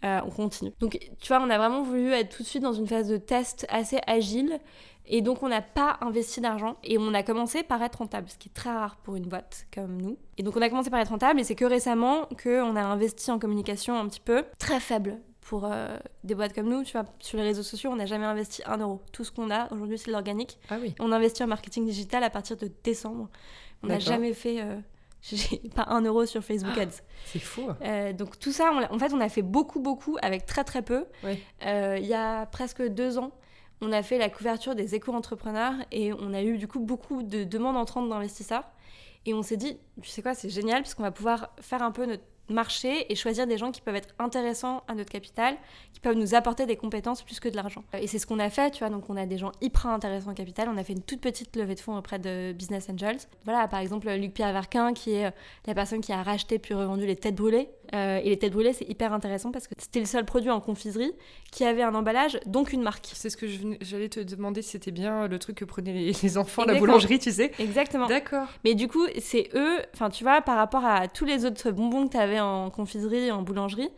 [0.04, 0.72] Euh, on continue.
[0.80, 3.16] Donc, tu vois, on a vraiment voulu être tout de suite dans une phase de
[3.16, 4.58] test assez agile.
[5.06, 6.76] Et donc, on n'a pas investi d'argent.
[6.84, 9.66] Et on a commencé par être rentable, ce qui est très rare pour une boîte
[9.74, 10.16] comme nous.
[10.38, 11.40] Et donc, on a commencé par être rentable.
[11.40, 14.44] Et c'est que récemment qu'on a investi en communication un petit peu.
[14.58, 16.84] Très faible pour euh, des boîtes comme nous.
[16.84, 19.00] Tu vois, sur les réseaux sociaux, on n'a jamais investi un euro.
[19.12, 20.58] Tout ce qu'on a aujourd'hui, c'est de l'organique.
[20.70, 20.94] Ah oui.
[21.00, 23.28] On investit en marketing digital à partir de décembre.
[23.82, 24.60] On n'a jamais fait...
[24.60, 24.78] euh,
[25.32, 27.02] j'ai pas un euro sur Facebook Ads.
[27.26, 27.68] C'est fou.
[27.82, 30.82] Euh, donc tout ça, on en fait, on a fait beaucoup, beaucoup avec très, très
[30.82, 31.06] peu.
[31.22, 31.38] Ouais.
[31.64, 33.32] Euh, il y a presque deux ans,
[33.80, 37.44] on a fait la couverture des éco-entrepreneurs et on a eu du coup beaucoup de
[37.44, 38.64] demandes entrantes d'investisseurs.
[39.24, 41.92] Et on s'est dit, tu sais quoi, c'est génial parce qu'on va pouvoir faire un
[41.92, 45.56] peu notre marché et choisir des gens qui peuvent être intéressants à notre capital,
[45.92, 47.84] qui peuvent nous apporter des compétences plus que de l'argent.
[47.98, 50.30] Et c'est ce qu'on a fait, tu vois, donc on a des gens hyper intéressants
[50.30, 53.18] au capital, on a fait une toute petite levée de fonds auprès de Business Angels.
[53.44, 55.32] Voilà, par exemple, Luc-Pierre Verquin, qui est
[55.66, 57.68] la personne qui a racheté puis revendu les têtes brûlées.
[57.94, 60.60] Euh, et les têtes brûlées, c'est hyper intéressant parce que c'était le seul produit en
[60.60, 61.12] confiserie
[61.50, 63.10] qui avait un emballage, donc une marque.
[63.12, 63.46] C'est ce que
[63.82, 67.18] j'allais te demander si c'était bien le truc que prenaient les, les enfants, la boulangerie,
[67.18, 67.52] tu sais.
[67.58, 68.06] Exactement.
[68.06, 68.46] D'accord.
[68.64, 72.06] Mais du coup, c'est eux, enfin tu vois, par rapport à tous les autres bonbons
[72.06, 73.90] que tu avais en confiserie, en boulangerie,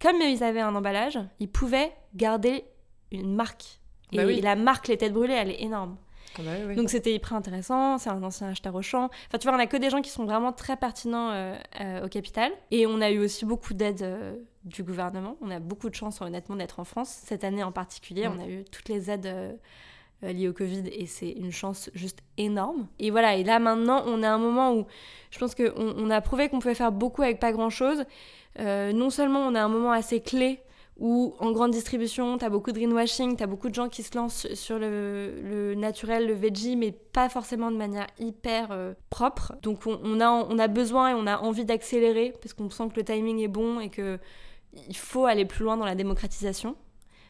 [0.00, 2.64] comme ils avaient un emballage, ils pouvaient garder
[3.12, 3.78] une marque.
[4.12, 4.40] Et Bah oui.
[4.40, 5.96] la marque Les Têtes Brûlées, elle est énorme.
[6.38, 6.74] Bah oui.
[6.76, 9.10] Donc c'était hyper intéressant, c'est un ancien acheteur au champ.
[9.28, 12.04] Enfin tu vois, on a que des gens qui sont vraiment très pertinents euh, euh,
[12.04, 12.52] au capital.
[12.70, 15.36] Et on a eu aussi beaucoup d'aide euh, du gouvernement.
[15.40, 17.08] On a beaucoup de chance honnêtement d'être en France.
[17.24, 18.32] Cette année en particulier, Mm.
[18.38, 19.58] on a eu toutes les aides
[20.22, 22.88] liées au Covid et c'est une chance juste énorme.
[22.98, 24.86] Et voilà, et là maintenant, on a un moment où
[25.30, 28.04] je pense qu'on on a prouvé qu'on pouvait faire beaucoup avec pas grand-chose.
[28.58, 30.60] Non seulement on a un moment assez clé
[30.98, 34.02] où en grande distribution, tu as beaucoup de greenwashing, tu as beaucoup de gens qui
[34.02, 39.54] se lancent sur le, naturel, le veggie, mais pas forcément de manière hyper euh, propre.
[39.62, 43.38] Donc on, a, besoin et on a envie d'accélérer parce qu'on sent que le timing
[43.40, 44.18] est bon et que
[44.88, 46.76] il faut aller plus loin dans la démocratisation.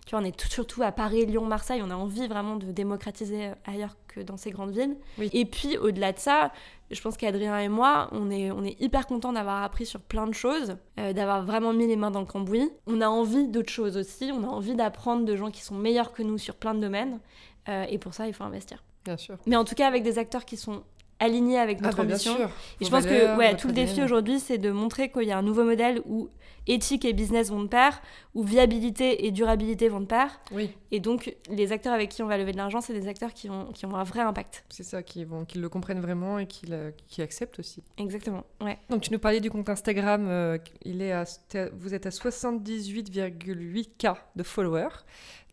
[0.08, 3.48] Tu vois, on est surtout à Paris, Lyon, Marseille, on a envie vraiment de démocratiser
[3.48, 4.96] euh, ailleurs que dans ces grandes villes.
[5.34, 6.50] Et puis au-delà de ça,
[6.90, 10.26] je pense qu'Adrien et moi, on est, on est hyper contents d'avoir appris sur plein
[10.26, 12.70] de choses, euh, d'avoir vraiment mis les mains dans le cambouis.
[12.86, 16.14] On a envie d'autres choses aussi, on a envie d'apprendre de gens qui sont meilleurs
[16.14, 17.20] que nous sur plein de domaines.
[17.68, 18.82] Euh, et pour ça, il faut investir.
[19.04, 19.36] Bien sûr.
[19.44, 20.84] Mais en tout cas, avec des acteurs qui sont
[21.20, 22.36] alignés avec notre ah bah ambition.
[22.36, 22.56] Bien sûr.
[22.80, 25.38] Et je pense que ouais, tout le défi aujourd'hui, c'est de montrer qu'il y a
[25.38, 26.28] un nouveau modèle où
[26.68, 28.00] éthique et business vont de pair,
[28.34, 30.40] où viabilité et durabilité vont de pair.
[30.52, 30.70] Oui.
[30.90, 33.50] Et donc, les acteurs avec qui on va lever de l'argent, c'est des acteurs qui
[33.50, 34.64] ont, qui ont un vrai impact.
[34.68, 36.66] C'est ça, qui, vont, qui le comprennent vraiment et qui,
[37.08, 37.82] qui acceptent aussi.
[37.96, 38.78] Exactement, ouais.
[38.90, 41.24] Donc, tu nous parlais du compte Instagram, euh, il est à,
[41.72, 45.04] vous êtes à 78,8K de followers.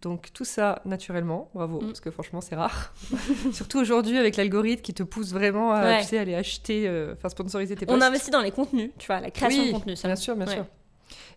[0.06, 1.88] Donc tout ça naturellement, bravo, mm.
[1.88, 2.94] parce que franchement c'est rare.
[3.54, 7.28] Surtout aujourd'hui avec l'algorithme qui te pousse vraiment à tu sais, aller acheter, euh, enfin
[7.30, 7.98] sponsoriser tes posts.
[7.98, 9.96] On investit dans les contenus, tu vois, la création de contenu.
[9.96, 10.66] bien sûr, bien sûr.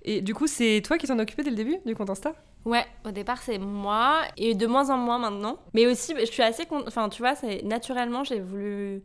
[0.03, 2.35] Et du coup, c'est toi qui t'en occupais dès le début du compte Insta?
[2.67, 5.59] Ouais, au départ c'est moi et de moins en moins maintenant.
[5.73, 9.03] Mais aussi, je suis assez, enfin tu vois, c'est naturellement j'ai voulu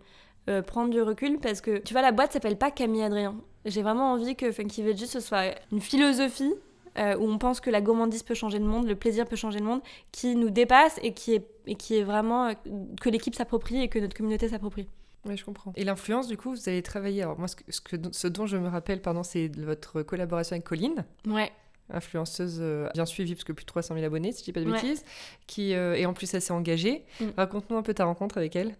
[0.49, 3.37] euh, prendre du recul parce que tu vois la boîte s'appelle pas Camille Adrien.
[3.63, 6.53] J'ai vraiment envie que Funky Veggie ce soit une philosophie
[6.97, 9.59] euh, où on pense que la gourmandise peut changer le monde, le plaisir peut changer
[9.59, 12.53] le monde, qui nous dépasse et qui est, et qui est vraiment euh,
[13.01, 14.87] que l'équipe s'approprie et que notre communauté s'approprie.
[15.25, 15.71] Oui, je comprends.
[15.75, 17.23] Et l'influence, du coup, vous avez travaillé.
[17.23, 21.05] Alors, moi, ce, que, ce dont je me rappelle, pardon, c'est votre collaboration avec Colline.
[21.25, 21.51] Ouais.
[21.89, 24.59] Influenceuse euh, bien suivie, parce que plus de 300 000 abonnés, si je dis pas
[24.59, 25.05] de bêtises,
[25.47, 27.05] qui est en plus assez engagée.
[27.21, 27.25] Mm.
[27.37, 28.75] Raconte-nous un peu ta rencontre avec elle.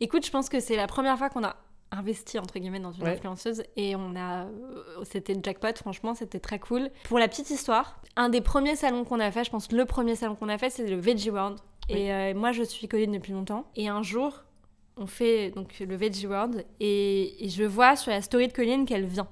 [0.00, 1.56] Écoute, je pense que c'est la première fois qu'on a
[1.92, 3.62] investi entre guillemets dans une influenceuse.
[3.76, 6.90] Et on a euh, c'était jackpot franchement c'était très cool.
[7.04, 10.16] Pour la petite histoire un des premiers salons qu'on a fait je pense le premier
[10.16, 11.58] salon qu'on a fait c'est le Veggie World.
[11.88, 13.66] Et euh, moi je suis Colline depuis longtemps.
[13.76, 14.44] Et un jour
[14.96, 16.64] on fait donc le Veggie World.
[16.80, 19.28] Et, je vois sur la story de Colline qu'elle vient.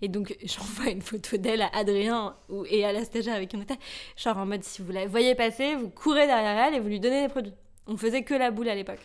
[0.00, 2.36] Et donc j'envoie une photo d'elle à Adrien
[2.68, 3.78] et à la stagiaire avec qui on était
[4.16, 7.00] genre en mode si vous la voyez passer vous courez derrière elle et vous lui
[7.00, 7.54] donnez des produits
[7.86, 9.00] on faisait que la boule à l'époque.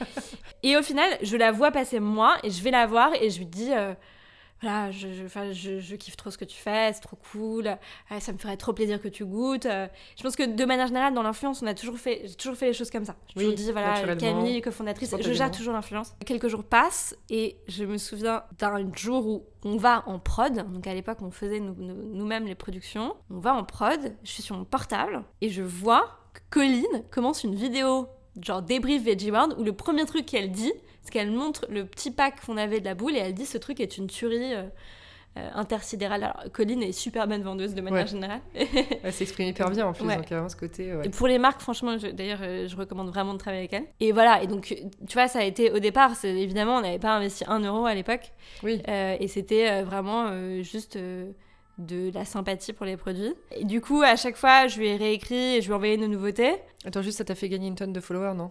[0.62, 3.38] et au final, je la vois passer moi et je vais la voir et je
[3.38, 3.94] lui dis euh,
[4.62, 5.08] voilà, je,
[5.52, 7.76] je, je, kiffe trop ce que tu fais, c'est trop cool,
[8.18, 9.64] ça me ferait trop plaisir que tu goûtes.
[9.64, 12.56] Euh, je pense que de manière générale, dans l'influence, on a toujours fait, j'ai toujours
[12.56, 13.16] fait les choses comme ça.
[13.28, 16.14] Je toujours dit, voilà, Camille, cofondatrice, je gère toujours l'influence.
[16.26, 20.86] Quelques jours passent et je me souviens d'un jour où on va en prod, donc
[20.86, 23.14] à l'époque, on faisait nous-mêmes les productions.
[23.30, 27.44] On va en prod, je suis sur mon portable et je vois que Colline commence
[27.44, 28.08] une vidéo
[28.42, 32.10] genre débrief Veggie World où le premier truc qu'elle dit, c'est qu'elle montre le petit
[32.10, 34.64] pack qu'on avait de la boule et elle dit ce truc est une tuerie euh,
[35.36, 36.24] euh, intersidérale.
[36.24, 38.40] Alors, Colline est super bonne vendeuse de manière générale.
[38.54, 40.92] elle s'exprime hyper bien en plus, donc ce côté.
[41.04, 43.84] Et pour les marques, franchement, d'ailleurs, euh, je recommande vraiment de travailler avec elle.
[44.00, 47.14] Et voilà, et donc, tu vois, ça a été au départ, évidemment, on n'avait pas
[47.14, 48.32] investi un euro à l'époque.
[48.62, 48.82] Oui.
[48.86, 50.98] et c'était vraiment juste
[51.80, 53.34] de la sympathie pour les produits.
[53.52, 55.96] Et du coup, à chaque fois, je lui ai réécrit et je lui ai envoyé
[55.96, 56.54] nos nouveautés.
[56.84, 58.50] Attends, juste, ça t'a fait gagner une tonne de followers, non?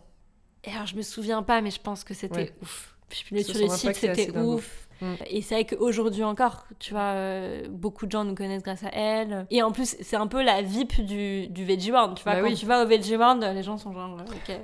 [0.63, 2.95] Et Alors, je me souviens pas, mais je pense que c'était ouf.
[3.07, 4.87] Puis, sur le site, c'était ouf.
[5.01, 5.13] Mm.
[5.27, 8.89] Et c'est vrai qu'aujourd'hui encore, tu vois, euh, beaucoup de gens nous connaissent grâce à
[8.89, 9.47] elle.
[9.49, 12.17] Et en plus, c'est un peu la VIP du, du Veggie World.
[12.17, 14.55] Tu vois, bah quand tu vas au Veggie World, les gens sont genre, ok,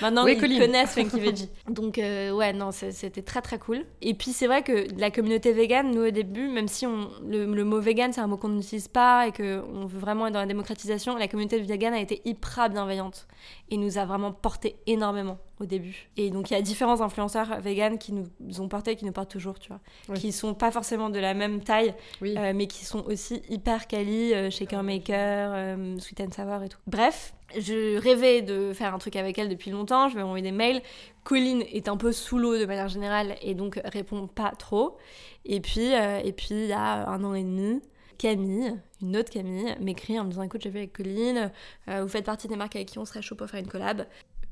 [0.00, 1.48] Maintenant, ils connaissent Funky Veggie.
[1.68, 3.84] Donc, euh, ouais, non, c'était très très cool.
[4.02, 7.64] Et puis, c'est vrai que la communauté vegan, nous au début, même si on, le,
[7.64, 10.46] mot vegan, c'est un mot qu'on n'utilise pas et qu'on veut vraiment être dans la
[10.46, 13.26] démocratisation, la communauté vegan a été hyper bienveillante
[13.70, 16.08] et nous a vraiment porté énormément au début.
[16.16, 19.12] Et donc il y a différents influenceurs vegan qui nous ont porté et qui nous
[19.12, 20.14] portent toujours, tu vois.
[20.16, 24.32] Qui sont pas forcément de la même taille, euh, mais qui sont aussi hyper quali,
[24.34, 26.78] euh, Shaker Maker, Sweet and Sour et tout.
[26.86, 30.52] Bref, je rêvais de faire un truc avec elle depuis longtemps, je vais envoyer des
[30.52, 30.82] mails.
[31.24, 34.96] Colline est un peu sous l'eau de manière générale et donc répond pas trop.
[35.44, 37.80] Et puis, euh, et puis il y a un an et demi,
[38.18, 41.50] Camille, une autre Camille, m'écrit en me disant écoute, j'ai vu avec Colline,
[41.88, 44.06] euh, vous faites partie des marques avec qui on serait chaud pour faire une collab.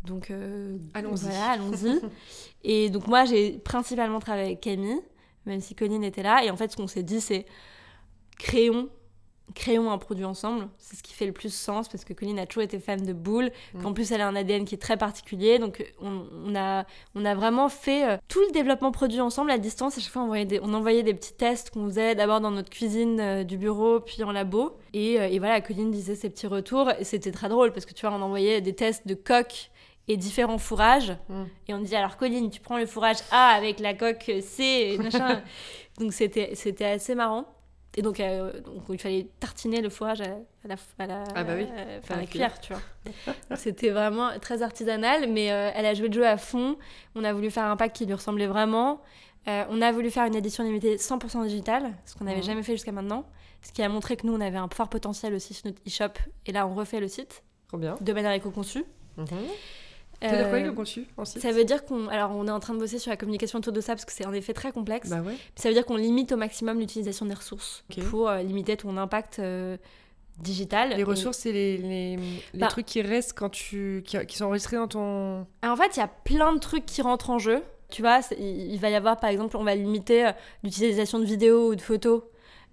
[0.05, 1.25] Donc euh, allons-y.
[1.25, 2.01] Voilà, allons-y.
[2.65, 5.01] et donc moi j'ai principalement travaillé avec Camille,
[5.47, 6.45] même si Colline était là.
[6.45, 7.47] Et en fait ce qu'on s'est dit c'est
[8.39, 8.89] créons
[9.55, 10.69] créons un produit ensemble.
[10.79, 13.13] C'est ce qui fait le plus sens parce que Colline a toujours été fan de
[13.13, 13.83] boules, mm.
[13.83, 15.59] qu'en plus elle a un ADN qui est très particulier.
[15.59, 16.85] Donc on, a,
[17.15, 19.99] on a vraiment fait euh, tout le développement produit ensemble à distance.
[19.99, 22.51] À chaque fois, on envoyait des, on envoyait des petits tests qu'on faisait d'abord dans
[22.51, 24.77] notre cuisine euh, du bureau, puis en labo.
[24.93, 26.91] Et, euh, et voilà, Colline disait ses petits retours.
[26.99, 29.71] Et c'était très drôle parce que tu vois, on envoyait des tests de coque
[30.09, 31.17] et différents fourrages.
[31.29, 31.45] Mm.
[31.69, 34.99] Et on dit alors Colline, tu prends le fourrage A avec la coque C et
[34.99, 35.43] machin.
[35.99, 37.58] Donc c'était assez marrant.
[37.97, 40.25] Et donc, euh, donc, il fallait tartiner le fourrage à,
[40.65, 42.73] à la, à la, Ah bah oui, euh, enfin, à à la la cuillère, tu
[42.73, 43.57] vois.
[43.57, 46.77] C'était vraiment très artisanal, mais euh, elle a joué le jeu à fond.
[47.17, 49.01] On a voulu faire un pack qui lui ressemblait vraiment.
[49.49, 52.43] Euh, on a voulu faire une édition limitée 100% digitale, ce qu'on n'avait Mhm.
[52.45, 53.25] jamais fait jusqu'à maintenant.
[53.63, 56.13] Ce qui a montré que nous, on avait un fort potentiel aussi sur notre e-shop.
[56.47, 57.97] Et là, on refait le site Trop bien.
[58.01, 58.85] de manière éco-conçue.
[59.17, 59.27] Mhm.
[60.21, 62.47] Ça veut dire quoi Euh, le conçu en site ça veut dire qu'on alors on
[62.49, 64.33] est en train de bosser sur la communication autour de ça parce que c'est en
[64.33, 65.09] effet très complexe.
[65.11, 65.37] Bah ouais.
[65.55, 69.39] Ça veut dire qu'on limite au maximum l'utilisation des ressources pour euh, limiter ton impact
[69.39, 69.77] euh,
[70.41, 70.91] digital.
[70.91, 72.67] Les Et- ressources, c'est les, les, les Bah.
[72.69, 74.03] trucs qui restent quand tu.
[74.07, 75.47] qui, qui sont enregistrés dans ton.
[75.65, 77.63] En fait, il y a plein de trucs qui rentrent en jeu.
[77.91, 80.31] Tu vois, il va y avoir par exemple, on va limiter
[80.63, 82.23] l'utilisation de vidéos ou de photos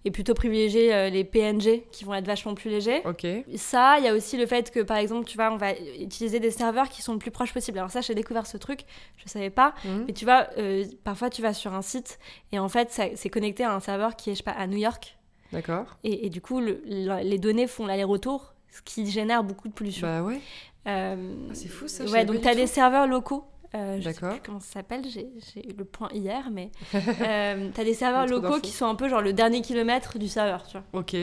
[0.05, 3.01] et plutôt privilégier euh, les PNG qui vont être vachement plus légers.
[3.05, 3.25] Ok.
[3.55, 6.39] Ça, il y a aussi le fait que, par exemple, tu vois, on va utiliser
[6.39, 7.79] des serveurs qui sont le plus proches possible.
[7.79, 8.81] Alors ça, j'ai découvert ce truc,
[9.17, 9.73] je savais pas.
[9.83, 10.05] Mhm.
[10.07, 12.19] Mais tu vois, euh, parfois tu vas sur un site
[12.51, 14.77] et en fait, c'est connecté à un serveur qui est, je sais pas, à New
[14.77, 15.17] York.
[15.51, 15.85] D'accord.
[16.03, 19.73] Et, et du coup, le- le- les données font l'aller-retour, ce qui génère beaucoup de
[19.73, 20.07] pollution.
[20.07, 20.39] Bah ouais.
[20.87, 21.15] Euh,
[21.49, 23.43] Ah, c'est fou, ça, Ouais, donc tu as des serveurs locaux.
[23.75, 25.27] Euh, je sais plus comment ça s'appelle, j'ai
[25.69, 26.71] eu le point hier, mais
[27.21, 30.27] euh, tu as des serveurs locaux qui sont un peu genre le dernier kilomètre du
[30.27, 31.01] serveur, tu vois.
[31.01, 31.15] Ok.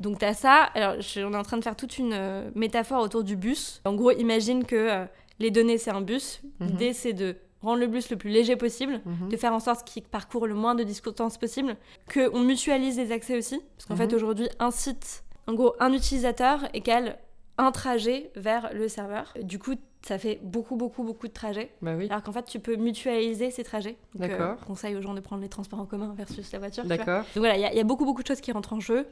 [0.00, 2.50] Donc tu as ça, alors je- on est en train de faire toute une euh,
[2.54, 3.80] métaphore autour du bus.
[3.84, 5.04] En gros, imagine que euh,
[5.38, 6.66] les données c'est un bus, Mhm.
[6.68, 9.28] l'idée c'est de rendre le bus le plus léger possible, Mhm.
[9.30, 11.76] de faire en sorte qu'il parcourt le moins de distance possible,
[12.12, 14.10] qu'on mutualise les accès aussi, parce qu'en Mhm.
[14.10, 17.18] fait aujourd'hui un site, en gros un utilisateur égale
[17.56, 19.32] un trajet vers le serveur.
[19.40, 19.74] Du coup,
[20.06, 21.70] ça fait beaucoup beaucoup beaucoup de trajets.
[21.82, 22.06] Bah oui.
[22.10, 23.96] Alors qu'en fait, tu peux mutualiser ces trajets.
[24.16, 24.56] Euh, D'accord.
[24.66, 26.84] conseil aux gens de prendre les transports en commun versus la voiture.
[26.84, 27.22] D'accord.
[27.34, 29.06] Donc voilà, il y, y a beaucoup beaucoup de choses qui rentrent en jeu.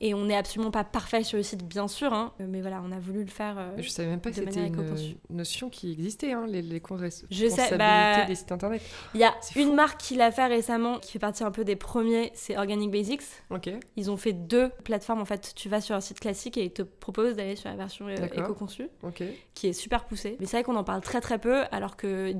[0.00, 2.12] Et on n'est absolument pas parfait sur le site, bien sûr.
[2.12, 2.32] hein.
[2.40, 3.56] Euh, Mais voilà, on a voulu le faire.
[3.58, 6.80] euh, Je savais même pas que c'était une notion qui existait, hein, les, les
[7.30, 8.80] Je sais, bah, des sites internet.
[9.14, 9.74] Il y a une fou.
[9.74, 13.22] marque qui l'a fait récemment, qui fait partie un peu des premiers, c'est Organic Basics.
[13.50, 13.70] Ok.
[13.96, 15.20] Ils ont fait deux plateformes.
[15.20, 17.76] En fait, tu vas sur un site classique et ils te proposent d'aller sur la
[17.76, 18.88] version euh, éco-conçue,
[19.54, 20.36] qui est super poussée.
[20.38, 22.32] Mais c'est vrai qu'on en parle très très peu, alors que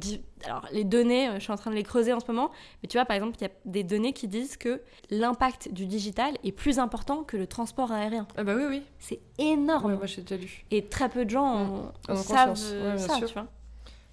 [0.45, 2.51] alors, les données, euh, je suis en train de les creuser en ce moment.
[2.83, 5.87] Mais tu vois, par exemple, il y a des données qui disent que l'impact du
[5.87, 8.27] digital est plus important que le transport aérien.
[8.37, 8.83] Ah bah oui, oui.
[8.99, 9.93] C'est énorme.
[9.93, 10.65] Ouais, moi j'ai déjà lu.
[10.71, 13.27] Et très peu de gens en, En savent euh, Ouais, bien ça, sûr.
[13.29, 13.47] tu vois.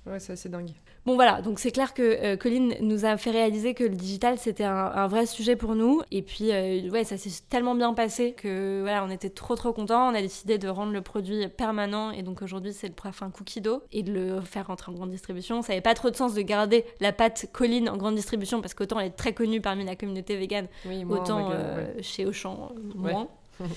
[0.06, 0.70] Ouais, c'est assez dingue.
[1.08, 4.38] Bon voilà, donc c'est clair que euh, Colline nous a fait réaliser que le digital
[4.40, 6.02] c'était un, un vrai sujet pour nous.
[6.12, 9.72] Et puis euh, ouais, ça s'est tellement bien passé que voilà, on était trop trop
[9.74, 10.10] contents.
[10.12, 13.62] On a décidé de rendre le produit permanent et donc aujourd'hui c'est le parfum Cookie
[13.62, 15.62] Dough et de le faire rentrer en grande distribution.
[15.62, 18.74] Ça n'avait pas trop de sens de garder la pâte Colline en grande distribution parce
[18.74, 22.04] qu'autant elle est très connue parmi la communauté végane, Oui, moi, autant euh, ouais.
[22.04, 23.12] chez Auchan euh, Ouais.
[23.12, 23.28] moins.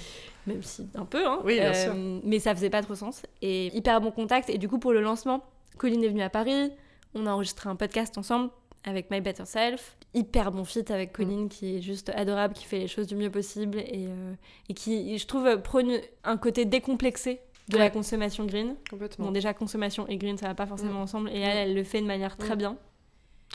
[0.47, 1.41] Même si un peu, hein.
[1.45, 1.95] Oui, bien sûr.
[2.25, 3.23] Mais ça faisait pas trop sens.
[3.43, 4.49] Et hyper bon contact.
[4.49, 5.45] Et du coup, pour le lancement,
[5.79, 6.71] Colline est venue à Paris.
[7.15, 8.51] On a enregistré un podcast ensemble
[8.85, 9.97] avec My Better Self.
[10.15, 13.31] Hyper bon fit avec Colline qui est juste adorable, qui fait les choses du mieux
[13.31, 14.33] possible et, euh,
[14.69, 18.77] et qui, je trouve, prône un côté décomplexé de la consommation green.
[18.91, 19.27] Complètement.
[19.27, 21.03] Bon, déjà, consommation et green, ça va pas forcément Mm.
[21.03, 21.31] ensemble.
[21.31, 22.59] Et elle, elle le fait de manière très Mm.
[22.59, 22.77] bien.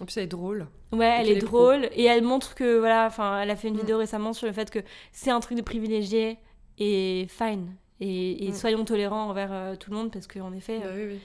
[0.01, 0.67] En plus, elle est drôle.
[0.91, 3.79] Ouais, elle est drôle et elle montre que voilà, enfin, elle a fait une Mm.
[3.79, 4.79] vidéo récemment sur le fait que
[5.11, 6.37] c'est un truc de privilégié
[6.77, 7.75] et fine.
[7.99, 8.53] Et, et Mm.
[8.53, 11.19] soyons tolérants envers euh, tout le monde parce qu'en effet, Bah oui, oui.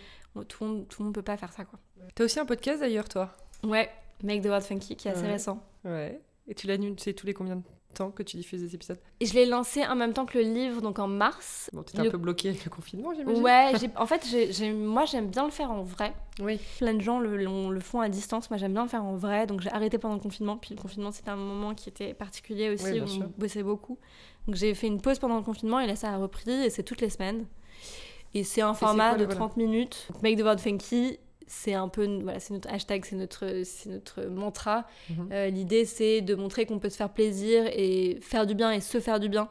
[0.48, 1.78] Tout le monde, tout le monde peut pas faire ça quoi.
[2.14, 3.36] T'as aussi un podcast d'ailleurs, toi?
[3.64, 3.90] Ouais,
[4.22, 5.32] Make the World Funky qui est assez Ouais.
[5.32, 5.62] récent.
[5.84, 6.20] Ouais.
[6.46, 7.62] Et tu l'annules, tu sais tous les combien de
[7.94, 8.98] temps que tu diffuses des épisodes?
[9.20, 11.68] Et je l'ai lancé en même temps que le livre, donc en mars.
[11.72, 14.72] Bon, t'étais Le- un peu bloqué avec le confinement, j'imagine Ouais, en fait, j'ai- j'ai-
[14.72, 16.12] moi j'aime bien le faire en vrai.
[16.40, 16.58] Oui.
[16.78, 18.48] Plein de gens le, le- le font à distance.
[18.50, 19.46] Moi, j'aime bien le faire en vrai.
[19.46, 20.56] Donc, j'ai arrêté pendant le confinement.
[20.56, 23.24] Puis, le confinement, c'était un moment qui était particulier aussi, Oui, où sûr.
[23.26, 23.98] on bossait beaucoup.
[24.46, 26.50] Donc, j'ai fait une pause pendant le confinement et là, ça a repris.
[26.52, 27.44] Et c'est toutes les semaines.
[28.34, 29.38] Et c'est un format quoi, de voilà.
[29.38, 30.08] 30 minutes.
[30.22, 32.06] Make the World Funky, c'est un peu.
[32.22, 34.86] Voilà, c'est notre hashtag, c'est notre, c'est notre mantra.
[35.10, 35.28] Mhm.
[35.32, 38.80] Euh, L'idée, c'est de montrer qu'on peut se faire plaisir et faire du bien et
[38.80, 39.48] se faire du bien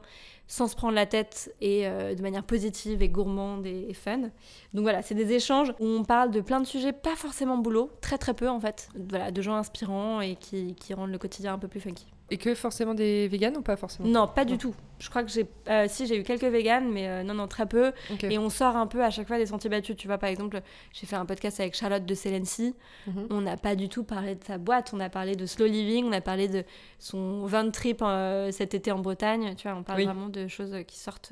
[0.50, 4.30] sans se prendre la tête et euh, de manière positive et gourmande et, et fun.
[4.74, 7.92] Donc voilà, c'est des échanges où on parle de plein de sujets, pas forcément boulot,
[8.00, 11.54] très très peu en fait, voilà, de gens inspirants et qui, qui rendent le quotidien
[11.54, 12.06] un peu plus funky.
[12.30, 14.10] Et que forcément des véganes ou pas forcément?
[14.10, 14.76] Non, pas du tout.
[15.00, 17.66] Je crois que j'ai, euh, si j'ai eu quelques véganes, mais euh, non non très
[17.66, 17.94] peu.
[18.24, 19.96] Et on sort un peu à chaque fois des sentiers battus.
[19.96, 20.62] Tu vois, par exemple,
[20.92, 22.76] j'ai fait un podcast avec Charlotte de Celency.
[23.08, 23.28] Mhm.
[23.30, 26.04] On n'a pas du tout parlé de sa boîte, on a parlé de slow living,
[26.06, 26.66] on a parlé de
[27.00, 29.56] son van trip euh, cet été en Bretagne.
[29.56, 30.06] Tu vois, on parle Oui.
[30.06, 31.32] vraiment de choses qui sortent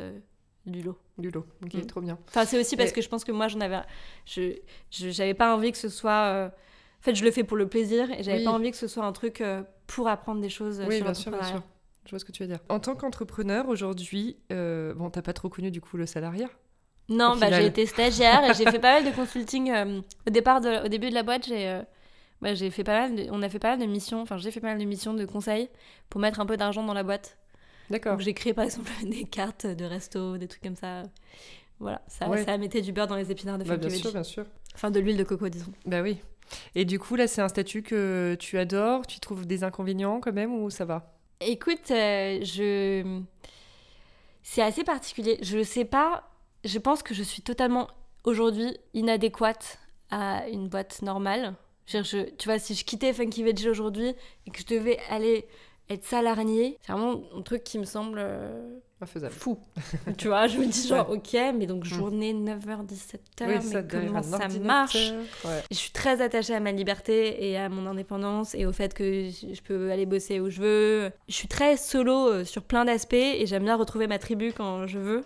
[0.66, 0.98] du lot.
[1.18, 1.46] Du lot.
[1.64, 1.86] Ok, Mm.
[1.88, 2.18] trop bien.
[2.30, 3.82] Enfin, c'est aussi parce que je pense que moi, j'en avais,
[4.26, 4.54] je,
[4.92, 6.52] je- j'avais pas envie que ce soit.
[7.06, 8.44] En fait, je le fais pour le plaisir et j'avais Oui.
[8.46, 11.06] pas envie que ce soit un truc euh, pour apprendre des choses euh, Oui, sur
[11.06, 11.62] bien sûr, bien sûr.
[12.04, 12.58] Je vois ce que tu veux dire.
[12.68, 16.50] En tant qu'entrepreneur aujourd'hui, euh, bon, t'as pas trop connu du coup le salariat?
[17.10, 19.70] Non, bah, j'ai été stagiaire et j'ai fait pas mal de consulting.
[19.70, 21.84] euh, au, départ de- au début de la boîte, j'ai euh,
[22.42, 24.50] bah, j'ai fait pas mal de- on a fait pas mal de missions, enfin j'ai
[24.50, 25.70] fait pas mal de missions de conseils
[26.10, 27.38] pour mettre un peu d'argent dans la boîte.
[27.92, 28.20] D'accord.
[28.20, 31.04] J'ai créé par exemple des cartes de resto, des trucs comme ça.
[31.80, 32.44] Voilà, ça, Ouais.
[32.44, 34.46] ça mettait du beurre dans les épinards de Bah, bien sûr, bien sûr.
[34.74, 35.72] Enfin, de l'huile de coco, disons.
[35.86, 36.18] Bah oui.
[36.76, 39.08] Et du coup, là, c'est un statut que tu adores.
[39.08, 41.14] Tu trouves des inconvénients quand même ou ça va?
[41.42, 43.22] Écoute, euh, je.
[44.44, 45.38] C'est assez particulier.
[45.42, 46.30] Je sais pas.
[46.64, 47.88] Je pense que je suis totalement
[48.24, 49.80] aujourd'hui inadéquate
[50.12, 51.56] à une boîte normale.
[51.88, 54.16] Je- tu vois, si je quittais Funky Veggie aujourd'hui
[54.48, 55.46] et que je devais aller
[55.90, 59.34] être salariée, c'est vraiment un truc qui me semble euh, Infaisable.
[59.34, 59.60] fou.
[60.18, 61.88] tu vois, je me dis genre, ok, mais donc Mm.
[61.88, 65.12] journée 9h-17h, Oui, mais ça, derrière comment un ça marche
[65.44, 65.62] Ouais.
[65.70, 69.30] je suis très attachée à ma liberté et à mon indépendance et au fait que
[69.30, 71.12] je peux aller bosser où je veux.
[71.28, 74.88] Je suis très solo euh, sur plein d'aspects et j'aime bien retrouver ma tribu quand
[74.88, 75.24] je veux.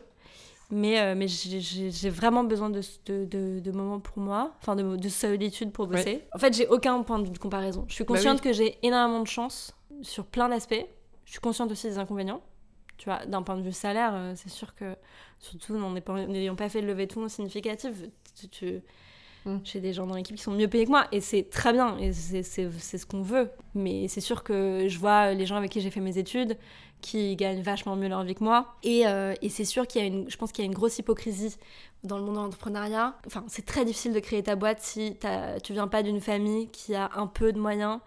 [0.71, 4.97] Mais, euh, mais j'ai- vraiment besoin de, de, de- de moments pour moi, enfin de,
[4.97, 6.25] de solitude pour bosser.
[6.35, 7.85] En fait, j'ai aucun point de comparaison.
[7.87, 8.49] Je suis Bah consciente oui.
[8.51, 10.85] que j'ai énormément de chance sur plein d'aspects.
[11.25, 12.41] Je suis consciente aussi des inconvénients.
[12.97, 14.95] Tu vois, d'un point de vue salaire, euh, c'est sûr que,
[15.39, 18.81] surtout n'ayant pas, pas fait de levée de fonds significative, tu- tu,
[19.45, 19.59] Mm.
[19.63, 21.97] j'ai des gens dans l'équipe qui sont mieux payés que moi et c'est très bien
[21.97, 23.49] et c'est ce qu'on veut.
[23.73, 26.57] Mais c'est sûr que je vois les gens avec qui j'ai fait mes études
[26.99, 28.75] qui gagnent vachement mieux leur vie que moi.
[28.83, 30.75] Et, euh, et c'est sûr qu'il y a une, je pense qu'il y a une
[30.75, 31.55] grosse hypocrisie
[32.03, 33.17] dans le monde de l'entrepreneuriat.
[33.27, 35.15] Enfin, c'est très difficile de créer ta boîte si
[35.63, 37.99] tu viens pas d'une famille qui a un peu de moyens,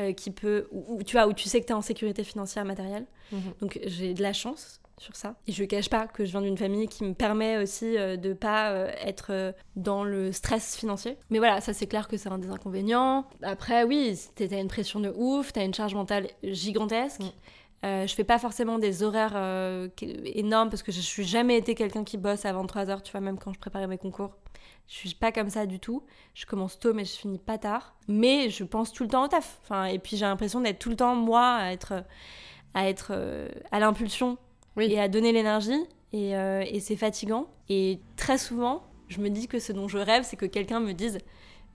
[0.00, 2.24] euh, qui peut, ou, ou tu vois, où tu sais que tu es en sécurité
[2.24, 3.06] financière matérielle.
[3.32, 3.40] Mhm.
[3.60, 5.34] Donc j'ai de la chance sur ça.
[5.46, 8.34] Et je cache pas que je viens d'une famille qui me permet aussi euh, de
[8.34, 11.16] pas euh, être euh, dans le stress financier.
[11.30, 13.26] Mais voilà, ça c'est clair que c'est un des inconvénients.
[13.42, 17.22] Après, oui, t'as t'as une pression de ouf, t'as une charge mentale gigantesque.
[17.22, 17.30] Mm.
[17.82, 21.74] Euh, je fais pas forcément des horaires euh, énormes parce que je suis jamais été
[21.74, 24.36] quelqu'un qui bosse à 23h, tu vois, même quand je préparais mes concours.
[24.92, 26.02] Je suis pas comme ça du tout.
[26.34, 27.94] Je commence tôt, mais je finis pas tard.
[28.08, 29.60] Mais je pense tout le temps au taf.
[29.62, 32.02] Enfin, et puis j'ai l'impression d'être tout le temps, moi, à être,
[32.74, 34.36] à, être euh, à l'impulsion
[34.76, 34.86] Oui.
[34.90, 35.78] et à donner l'énergie.
[36.12, 37.46] Et, euh, et c'est fatigant.
[37.68, 40.92] Et très souvent, je me dis que ce dont je rêve, c'est que quelqu'un me
[40.92, 41.18] dise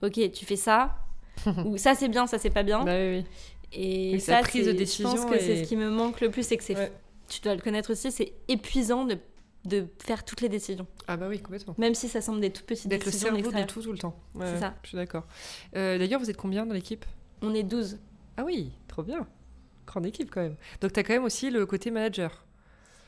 [0.02, 0.96] Ok, tu fais ça.
[1.64, 2.84] ou ça c'est bien, ça c'est pas bien.
[2.84, 3.24] Bah oui, oui.
[3.72, 6.30] Et ça, prise de décision Je pense que c'est est- ce qui me manque le
[6.30, 6.92] plus, c'est que c'est, Ouais.
[7.28, 9.18] tu dois le connaître aussi, c'est épuisant de,
[9.66, 11.74] de faire toutes les décisions, Ah bah oui, complètement.
[11.78, 13.28] même si ça semble des toutes petites D'être le décisions.
[13.34, 14.18] cerveau de tout tout le temps.
[14.34, 14.74] Ouais, C'est ça.
[14.82, 15.24] Je suis d'accord.
[15.76, 17.04] Euh, D'ailleurs, vous êtes combien dans l'équipe?
[17.42, 17.98] On est 12.
[18.36, 19.26] Ah oui, trop bien.
[19.86, 20.56] Grande équipe quand même.
[20.80, 22.44] Donc tu as quand même aussi le côté manager.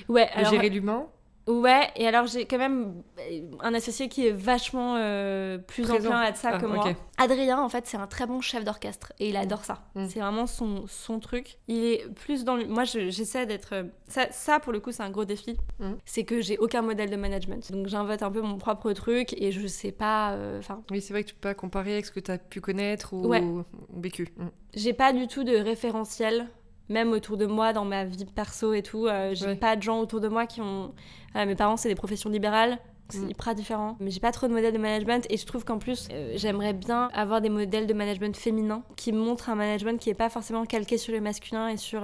[0.08, 1.06] Ouais, alors, gérer l'humain.
[1.48, 6.08] Ouais, et alors j'ai quand même euh, un associé qui est vachement euh, plus Présent.
[6.10, 6.84] enclin à ça Ah, que moi.
[7.16, 9.82] Adrien, en fait, c'est un très bon chef d'orchestre et il adore ça.
[9.96, 10.06] Mm.
[10.08, 11.56] C'est vraiment son, son truc.
[11.66, 12.66] Il est plus dans le...
[12.66, 13.74] Moi, je- j'essaie d'être...
[14.06, 15.56] Ça, ça, pour le coup, c'est un gros défi.
[15.80, 15.94] Mm.
[16.04, 17.72] C'est que j'ai aucun modèle de management.
[17.72, 20.32] Donc, j'invente un peu mon propre truc et je sais pas...
[20.32, 22.60] euh, Oui, c'est vrai que tu peux pas comparer avec ce que tu as pu
[22.60, 23.40] connaître ou, Ouais.
[23.40, 23.64] ou
[23.96, 24.28] vécu.
[24.36, 24.46] Mm.
[24.74, 26.46] j'ai pas du tout de référentiel,
[26.88, 29.06] même autour de moi, dans ma vie perso et tout.
[29.06, 29.56] Euh, j'ai Ouais.
[29.56, 30.92] pas de gens autour de moi qui ont.
[31.36, 32.78] Euh, mes parents, c'est des professions libérales.
[33.10, 33.30] C'est Mm.
[33.30, 33.96] hyper différent.
[34.00, 36.74] Mais j'ai pas trop de modèles de management et je trouve qu'en plus, euh, j'aimerais
[36.74, 40.66] bien avoir des modèles de management féminin qui montrent un management qui est pas forcément
[40.66, 42.02] calqué sur le masculin et sur,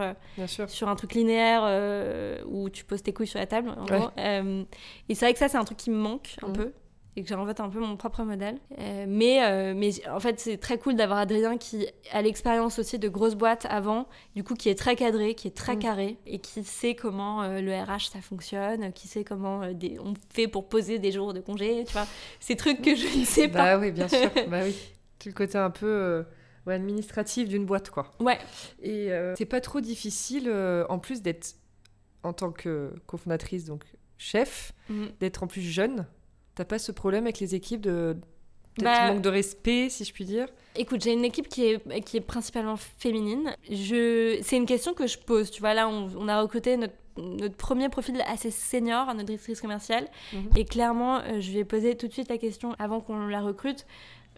[0.66, 3.74] sur un truc linéaire où tu poses tes couilles sur la table.
[3.78, 3.98] En Ouais.
[3.98, 4.10] gros.
[5.10, 6.52] Et c'est vrai que ça, c'est un truc qui me manque un Mhm.
[6.54, 6.72] peu
[7.16, 8.58] et que j'invente un peu mon propre modèle.
[8.78, 12.98] Euh, mais, euh, mais en fait, c'est très cool d'avoir Adrien qui a l'expérience aussi
[12.98, 15.78] de grosses boîtes avant, du coup, qui est très cadré, qui est très Mhm.
[15.82, 20.14] carré et qui sait comment euh, le RH ça fonctionne, qui sait comment des- on
[20.30, 22.06] fait pour poser des jours de congé, tu vois.
[22.40, 23.76] Ces trucs que je ne sais pas.
[23.76, 24.18] Bah oui, bien sûr.
[24.48, 24.74] bah oui.
[25.20, 26.24] Tout le côté un peu
[26.66, 28.10] administratif d'une boîte, quoi.
[28.20, 28.38] Ouais,
[28.82, 30.50] Et c'est pas trop difficile,
[30.88, 31.54] en plus d'être,
[32.22, 33.84] en tant que cofondatrice, donc
[34.18, 35.10] chef, Mhm.
[35.20, 36.06] d'être en plus jeune.
[36.54, 38.16] T'as pas ce problème avec les équipes de
[38.80, 40.46] Bah- manque de respect, si je puis dire?
[40.76, 43.54] Écoute, j'ai une équipe qui est, qui est principalement féminine.
[43.70, 44.38] Je...
[44.42, 45.50] C'est une question que je pose.
[45.50, 49.60] Tu vois, là, on, on a recruté notre, notre premier profil assez senior, notre directrice
[49.60, 50.08] commerciale.
[50.32, 50.50] Mhm.
[50.56, 53.40] Et clairement, euh, je lui ai posé tout de suite la question avant qu'on la
[53.40, 53.86] recrute.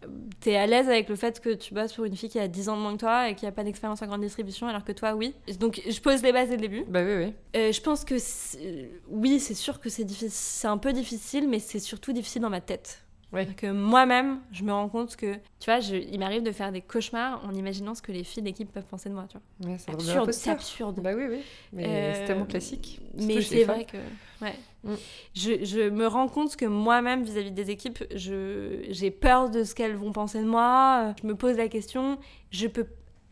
[0.04, 0.08] Euh,
[0.40, 2.68] T'es à l'aise avec le fait que tu bosses pour une fille qui a 10
[2.68, 4.92] ans de moins que toi et qui a pas d'expérience en grande distribution alors que
[4.92, 5.34] toi, oui.
[5.58, 6.84] Donc, je pose les bases dès le début.
[6.88, 7.32] Bah oui, oui.
[7.56, 11.48] Euh, je pense que c'est- oui, c'est sûr que c'est difficile, c'est un peu difficile,
[11.48, 13.02] mais c'est surtout difficile dans ma tête.
[13.36, 13.46] Ouais.
[13.56, 16.80] Que moi-même, je me rends compte que, tu vois, je- il m'arrive de faire des
[16.80, 19.70] cauchemars en imaginant ce que les filles d'équipe peuvent penser de moi, tu vois.
[19.72, 21.00] Ouais, Absurde, c'est absurde.
[21.00, 21.38] Bah oui, oui.
[21.72, 23.00] Mais Euh, c'est tellement classique.
[23.14, 23.96] Mais c'est vrai que,
[24.44, 24.54] ouais.
[24.84, 24.94] Mm.
[25.34, 29.74] Je, je me rends compte que moi-même, vis-à-vis des équipes, je, j'ai peur de ce
[29.74, 31.14] qu'elles vont penser de moi.
[31.22, 32.18] Je me pose la question,
[32.50, 32.86] je peux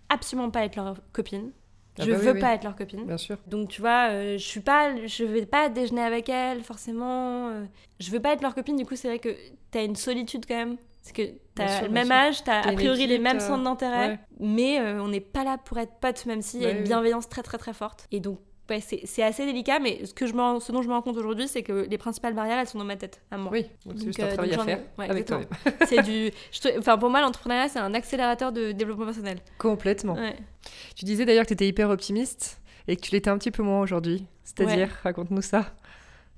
[0.08, 1.50] absolument pas être leur copine.
[1.98, 2.40] Ah je bah veux oui.
[2.40, 3.04] pas être leur copine.
[3.06, 3.36] Bien sûr.
[3.46, 7.48] Donc tu vois, euh, je suis pas, je vais pas déjeuner avec elles forcément.
[7.50, 7.64] euh,
[8.00, 8.76] je veux pas être leur copine.
[8.76, 9.34] Du coup, c'est vrai que
[9.70, 10.76] t'as une solitude quand même.
[11.02, 11.22] C'est que
[11.54, 12.14] t'as le même sûr.
[12.14, 14.18] âge, t'as a priori les mêmes centres d'intérêt, ouais.
[14.40, 17.28] mais euh, on n'est pas là pour être potes, même s'il y a une bienveillance
[17.28, 18.06] très très très forte.
[18.10, 18.38] Et donc
[18.70, 21.16] ouais, c'est assez délicat, mais ce, que je me, ce dont je me rends compte
[21.16, 23.50] aujourd'hui, c'est que les principales barrières, elles sont dans ma tête, à moi.
[23.52, 25.40] Oui, donc c'est juste un travail à faire avec toi
[25.86, 26.30] c'est du...
[26.78, 29.38] Enfin, pour moi, l'entrepreneuriat, c'est un accélérateur de développement personnel.
[29.58, 30.16] Complètement.
[30.96, 33.62] Tu disais d'ailleurs que tu étais hyper optimiste et que tu l'étais un petit peu
[33.62, 34.26] moins aujourd'hui.
[34.44, 35.66] C'est-à-dire, raconte-nous ça.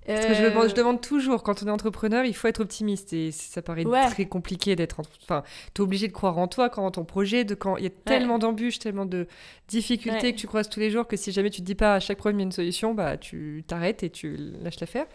[0.06, 2.60] Parce que je demande, je euh, demande, toujours, quand on est entrepreneur, il faut être
[2.60, 3.12] optimiste.
[3.12, 5.00] Et ça paraît très compliqué d'être.
[5.22, 5.42] Enfin,
[5.74, 7.44] tu es obligé de croire en toi, quand ton projet.
[7.44, 7.76] De quand...
[7.76, 9.26] Il y a tellement d'embûches, tellement de
[9.68, 12.00] difficultés que tu croises tous les jours que si jamais tu te dis pas à
[12.00, 15.06] chaque problème il y a une solution, bah, tu t'arrêtes et tu lâches l'affaire.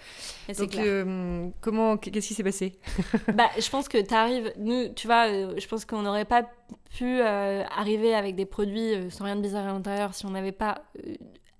[0.57, 2.73] Donc, euh, comment, qu'est-ce qui s'est passé?
[3.33, 4.51] Bah, Je pense que tu arrives.
[4.57, 6.43] Nous, tu vois, euh, je pense qu'on n'aurait pas
[6.97, 10.81] pu arriver avec des produits sans rien de bizarre à l'intérieur si on n'avait pas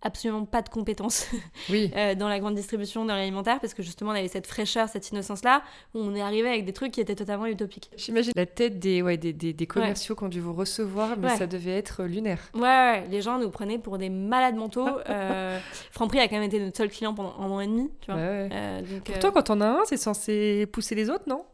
[0.02, 1.28] absolument pas de compétences
[1.72, 5.10] euh, dans la grande distribution, dans l'alimentaire, parce que justement on avait cette fraîcheur, cette
[5.12, 5.62] innocence-là,
[5.94, 7.90] où on est arrivé avec des trucs qui étaient totalement utopiques.
[7.98, 11.48] J'imagine la tête des, ouais, des, des, commerciaux qui ont dû vous recevoir, mais ça
[11.48, 12.40] devait être lunaire.
[12.54, 14.88] Ouais, les gens nous prenaient pour des malades mentaux.
[15.10, 15.60] euh,
[15.92, 18.20] Franprix a quand même été notre seul client pendant un an et demi, tu vois.
[18.20, 21.46] Euh, pour toi, quand on a un, c'est censé pousser les autres, non?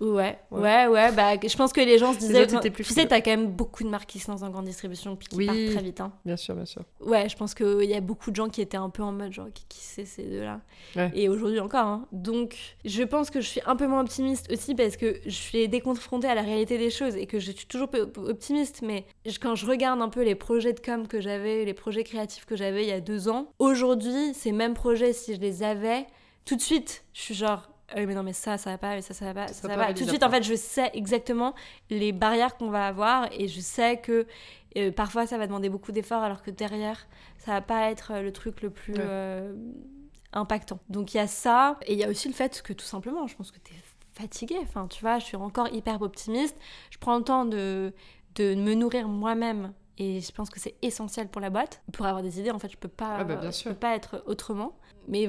[0.00, 2.46] Ouais, ouais, ouais, bah, je pense que les gens se disaient.
[2.46, 5.28] plus tu sais, t'as quand même beaucoup de marques qui sont en grande distribution puis
[5.28, 6.00] qui oui, partent très vite.
[6.00, 6.12] Hein.
[6.24, 6.82] Bien sûr, bien sûr.
[7.00, 9.32] Ouais, je pense qu'il y a beaucoup de gens qui étaient un peu en mode
[9.32, 10.60] genre, qui, qui c'est ces deux-là
[11.14, 11.86] Et aujourd'hui encore.
[11.86, 12.06] Hein.
[12.12, 15.68] Donc, je pense que je suis un peu moins optimiste aussi parce que je suis
[15.68, 18.80] déconfrontée à la réalité des choses et que je suis toujours optimiste.
[18.82, 19.04] Mais
[19.42, 22.56] quand je regarde un peu les projets de com que j'avais, les projets créatifs que
[22.56, 26.06] j'avais il y a deux ans, aujourd'hui, ces mêmes projets, si je les avais,
[26.46, 29.14] tout de suite, je suis genre euh, mais non mais ça ça va pas ça
[29.14, 31.54] ça va pas ça, va pas tout de suite en fait je sais exactement
[31.88, 34.26] les barrières qu'on va avoir et je sais que
[34.76, 37.06] euh, parfois ça va demander beaucoup d'efforts alors que derrière
[37.38, 38.94] ça va pas être euh, le truc le plus
[40.32, 40.78] impactant.
[40.88, 43.26] Donc il y a ça et il y a aussi le fait que tout simplement
[43.26, 43.78] je pense que tu es
[44.12, 44.60] fatiguée.
[44.62, 46.56] Enfin tu vois je suis encore hyper optimiste.
[46.90, 47.92] Je prends le temps de
[48.36, 51.82] de me nourrir moi-même et je pense que c'est essentiel pour la boîte.
[51.92, 54.74] Pour avoir des idées, en fait, je peux pas, ah bah, peux pas être autrement.
[55.08, 55.28] Mais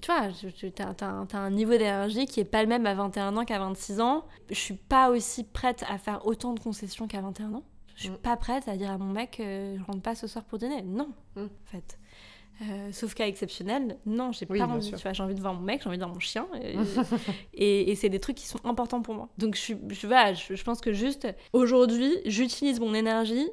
[0.00, 3.44] tu vois, tu as, un niveau d'énergie qui est pas le même à 21 ans
[3.44, 4.24] qu'à 26 ans.
[4.50, 7.64] Je suis pas aussi prête à faire autant de concessions qu'à 21 ans.
[7.96, 8.18] Je suis mm.
[8.18, 10.82] pas prête à dire à mon mec, euh, je rentre pas ce soir pour dîner.
[10.82, 11.40] Non, mm.
[11.42, 11.98] en fait.
[12.62, 14.90] Euh, sauf cas exceptionnel, non, j'ai pas envie.
[14.90, 16.78] Tu vois, j'ai envie de voir mon mec, j'ai envie de voir mon chien, et,
[17.90, 19.28] et, c'est des trucs qui sont importants pour moi.
[19.36, 23.46] Donc je, je, voilà, je, je pense que juste aujourd'hui, j'utilise mon énergie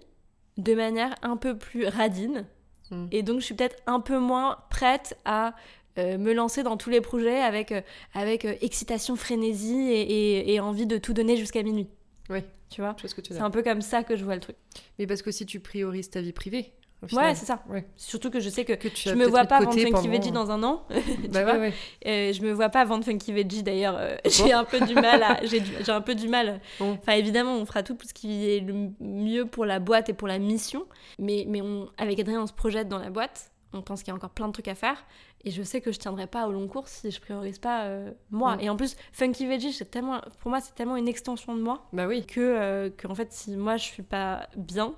[0.58, 2.46] de manière un peu plus radine.
[2.92, 3.08] Hmm.
[3.12, 5.56] Et donc, je suis peut-être un peu moins prête à
[6.00, 7.82] euh, me lancer dans tous les projets avec, euh,
[8.14, 11.88] avec euh, excitation, frénésie et, envie de tout donner jusqu'à minuit.
[12.30, 12.40] Oui.
[12.70, 12.96] Tu vois?
[13.06, 14.56] C'est un peu comme ça que je vois le truc.
[14.98, 16.72] Mais parce que si tu priorises ta vie privée,
[17.12, 17.64] Ouais, c'est ça.
[17.98, 20.86] Surtout que je sais que, je me vois pas vendre Funky Veggie dans un an.
[21.30, 21.74] bah ouais, ouais.
[22.06, 23.98] Euh, je me vois pas vendre Funky Veggie d'ailleurs.
[23.98, 25.40] Euh, j'ai un peu du mal à.
[25.44, 26.62] J'ai un peu du mal.
[26.80, 30.14] Enfin, évidemment, on fera tout pour ce qui est le mieux pour la boîte et
[30.14, 30.86] pour la mission.
[31.20, 33.52] Mais, mais on, avec Adrien, on se projette dans la boîte.
[33.76, 35.04] On pense qu'il y a encore plein de trucs à faire.
[35.46, 38.12] Et je sais que je tiendrai pas au long cours si je priorise pas euh,
[38.30, 38.56] moi.
[38.56, 38.62] Mm.
[38.62, 41.88] Et en plus, Funky Veggie, c'est tellement, pour moi, c'est tellement une extension de moi.
[41.92, 42.26] Bah oui.
[42.26, 44.94] Que, que, en fait, si moi je suis pas bien,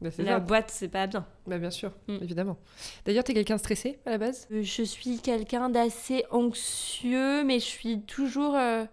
[0.00, 1.26] bah, la boîte, c'est pas bien.
[1.46, 2.18] Bah, bien sûr, mm.
[2.22, 2.56] évidemment.
[3.04, 4.46] D'ailleurs, tu es quelqu'un stressé à la base?
[4.52, 8.54] Euh, Je suis quelqu'un d'assez anxieux, mais je suis toujours.
[8.54, 8.84] Euh,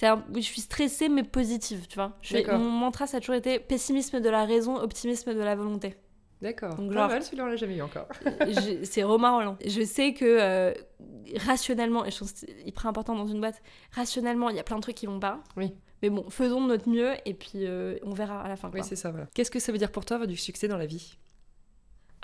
[0.00, 2.16] je suis stressée, mais positive, tu vois.
[2.58, 5.96] Mon mantra, ça a toujours été pessimisme de la raison, optimisme de la volonté.
[6.40, 6.76] D'accord.
[6.76, 8.06] Donc, genre, celui-là, on l'a jamais eu encore.
[8.84, 9.56] c'est Romain Roland.
[9.64, 10.72] Je sais que euh,
[11.36, 13.60] rationnellement, et je pense que c'est hyper important dans une boîte,
[13.92, 15.42] rationnellement, il y a plein de trucs qui vont pas.
[15.56, 15.74] Oui.
[16.02, 18.70] Mais bon, faisons de notre mieux et puis euh, on verra à la fin.
[18.72, 19.26] Oui, c'est ça, voilà.
[19.34, 21.18] Qu'est-ce que ça veut dire pour toi avoir du succès dans la vie?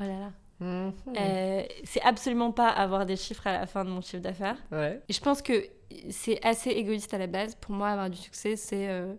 [0.00, 0.32] Oh là là.
[0.60, 0.92] Mhm.
[1.16, 4.56] Euh, c'est absolument pas avoir des chiffres à la fin de mon chiffre d'affaires.
[4.70, 5.02] Ouais.
[5.08, 5.66] Je pense que
[6.10, 7.56] c'est assez égoïste à la base.
[7.56, 9.14] Pour moi, avoir du succès, c'est euh,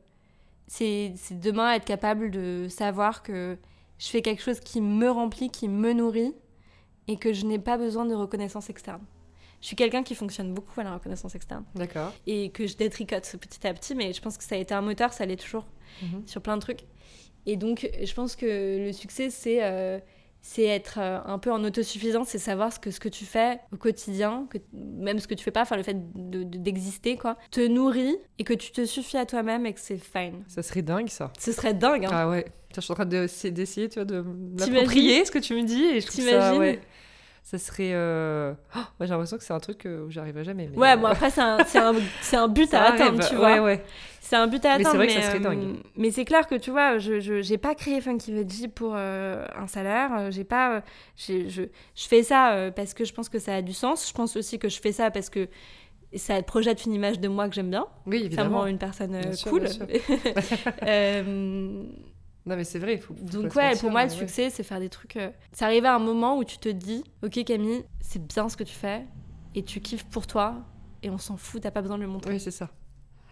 [0.67, 3.57] c'est demain être capable de savoir que
[3.97, 6.33] je fais quelque chose qui me remplit, qui me nourrit
[7.07, 9.03] et que je n'ai pas besoin de reconnaissance externe.
[9.65, 11.63] Je suis quelqu'un qui fonctionne beaucoup à la reconnaissance externe.
[11.73, 12.13] D'accord.
[12.27, 14.81] Et que je détricote petit à petit, mais je pense que ça a été un
[14.81, 15.65] moteur, ça l'est toujours
[16.03, 16.21] mhm.
[16.27, 16.81] sur plein de trucs.
[17.47, 19.97] Et donc, je pense que le succès, c'est euh,
[20.39, 23.59] c'est être euh, un peu en autosuffisance, c'est savoir ce que, ce que tu fais
[23.73, 27.67] au quotidien, que, même ce que tu fais pas, enfin le fait d'exister, quoi, te
[27.67, 30.43] nourrit et que tu te suffis à toi-même et que c'est fine.
[30.45, 31.33] Ça serait dingue, ça.
[31.39, 32.11] Ce serait dingue, hein.
[32.11, 32.45] Ah ouais.
[32.75, 36.01] Je suis en train d'essayer, tu vois, de m'approprier ce que tu me dis et
[36.01, 36.79] je trouve ça, ouais
[37.45, 37.91] ça serait.
[37.93, 38.55] Euh...
[38.75, 40.67] Oh, j'ai l'impression que c'est un truc où j'arriverai jamais.
[40.67, 40.77] Mais...
[40.77, 41.95] Ouais, bon, après, c'est un, un,
[42.33, 43.53] un, but à atteindre, tu vois.
[43.53, 43.85] Ouais, ouais.
[44.19, 44.85] C'est un but à atteindre.
[44.85, 45.63] Mais c'est vrai que ça serait dingue.
[45.63, 49.45] Euh, mais c'est clair que, tu vois, je n'ai pas créé Funky Veggie pour euh,
[49.55, 50.09] un salaire.
[50.17, 50.81] Euh, j'ai pas.
[51.17, 54.09] je, je fais ça parce que je pense que ça a du sens.
[54.09, 55.47] Je pense aussi que je fais ça parce que
[56.15, 57.85] ça projette une image de moi que j'aime bien.
[58.07, 58.43] Oui, évidemment.
[58.43, 59.67] Ça me rend une personne cool.
[62.45, 62.97] Non, mais c'est vrai.
[62.97, 64.15] Faut, faut Donc ouais, pour moi, le ouais.
[64.17, 65.15] succès, c'est faire des trucs...
[65.17, 68.55] euh, C'est arriver à un moment où tu te dis, ok Camille, c'est bien ce
[68.57, 69.01] que tu fais,
[69.55, 70.55] et tu kiffes pour toi,
[71.01, 72.31] et on s'en fout, t'as pas besoin de le montrer.
[72.33, 72.69] Oui, c'est ça.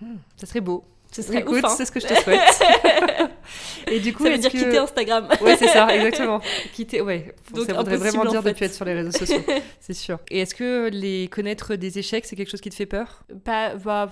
[0.02, 0.84] Hmm, Ça serait beau.
[1.12, 1.70] Ce serait Écoute, ouf, hein.
[1.70, 2.40] c'est ce que je te souhaite.
[3.92, 5.28] Et du coup, Ça veut dire que- quitter Instagram.
[5.42, 6.42] Ouais, c'est ça, exactement.
[6.74, 7.36] Quitter, ouais.
[7.54, 9.42] Donc, ça voudrait vraiment en dire de plus être sur les réseaux sociaux,
[9.80, 10.18] c'est sûr.
[10.32, 13.24] Et est-ce que les connaître des échecs, c'est quelque chose qui te fait peur?
[13.44, 14.10] Pas, bah.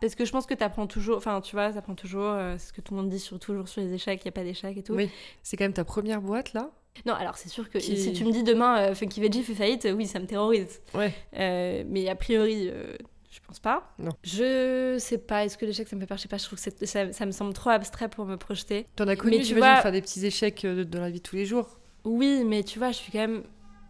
[0.00, 2.80] Parce que je pense que t'apprends toujours, enfin tu vois, t'apprends toujours, euh, ce que
[2.80, 4.82] tout le monde dit sur, toujours sur les échecs, il y a pas d'échecs et
[4.82, 4.94] tout.
[4.94, 5.08] Oui.
[5.42, 6.70] C'est quand même ta première boîte là?
[7.06, 9.54] Non, alors c'est sûr que Qui- si tu me dis demain euh, Funky Veggie fait
[9.54, 10.80] faillite, oui, ça me terrorise.
[10.94, 11.12] Ouais.
[11.36, 12.94] Euh, mais a priori, euh,
[13.30, 13.92] je pense pas.
[13.98, 14.12] Non.
[14.22, 16.18] Je sais pas, est-ce que l'échec ça me fait peur?
[16.18, 18.86] Je sais pas, je trouve que ça, ça me semble trop abstrait pour me projeter.
[18.94, 21.22] T'en as connu, tu j'imagine, vois- faire des petits échecs euh, dans la vie de
[21.24, 21.80] tous les jours?
[22.04, 23.42] Oui, mais tu vois, je suis quand même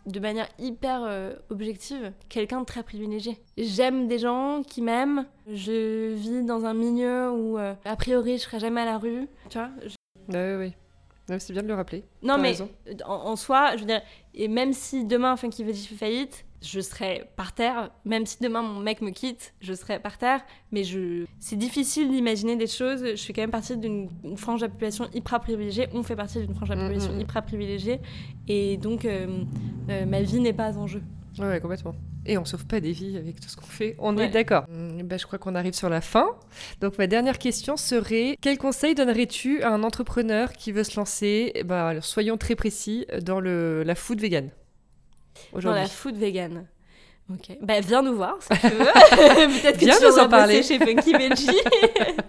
[0.06, 3.38] de manière hyper euh, objective quelqu'un de très privilégié.
[3.56, 5.26] J'aime des gens qui m'aiment.
[5.46, 9.28] Je vis dans un milieu où euh, a priori je serai jamais à la rue.
[9.50, 9.70] Tu vois
[10.28, 10.74] Bah oui, oui.
[11.38, 12.04] C'est bien de le rappeler.
[12.22, 12.54] Non mais
[13.06, 14.02] en, en soi, je veux dire,
[14.34, 17.90] et même si demain Funky Veggie fait faillite, je serai par terre.
[18.04, 20.40] Même si demain mon mec me quitte, je serai par terre.
[20.72, 23.04] Mais je, c'est difficile d'imaginer des choses.
[23.04, 25.88] Je suis quand même partie d'une une frange de la population hyper privilégiée.
[25.94, 27.20] On fait partie d'une frange de la Mm, population mm, mm.
[27.20, 28.00] hyper privilégiée,
[28.48, 29.44] et donc euh,
[29.90, 31.02] euh, ma vie n'est pas en jeu.
[31.38, 31.94] Ouais, complètement.
[32.26, 34.24] Et on sauve pas des vies avec tout ce qu'on fait, on Ouais.
[34.26, 34.64] est d'accord.
[35.04, 36.26] Bah, je crois qu'on arrive sur la fin.
[36.80, 41.52] Donc ma dernière question serait, quel conseil donnerais-tu à un entrepreneur qui veut se lancer,
[41.54, 44.50] eh ben, alors, soyons très précis, dans le, la food vegan
[45.52, 46.66] Dans aujourd'hui la food vegan.
[47.32, 47.56] Ok.
[47.62, 48.84] Bah, viens nous voir si tu veux.
[49.62, 50.62] Peut-être que Viens tu nous en parler.
[50.62, 51.60] chez Funky Veggie.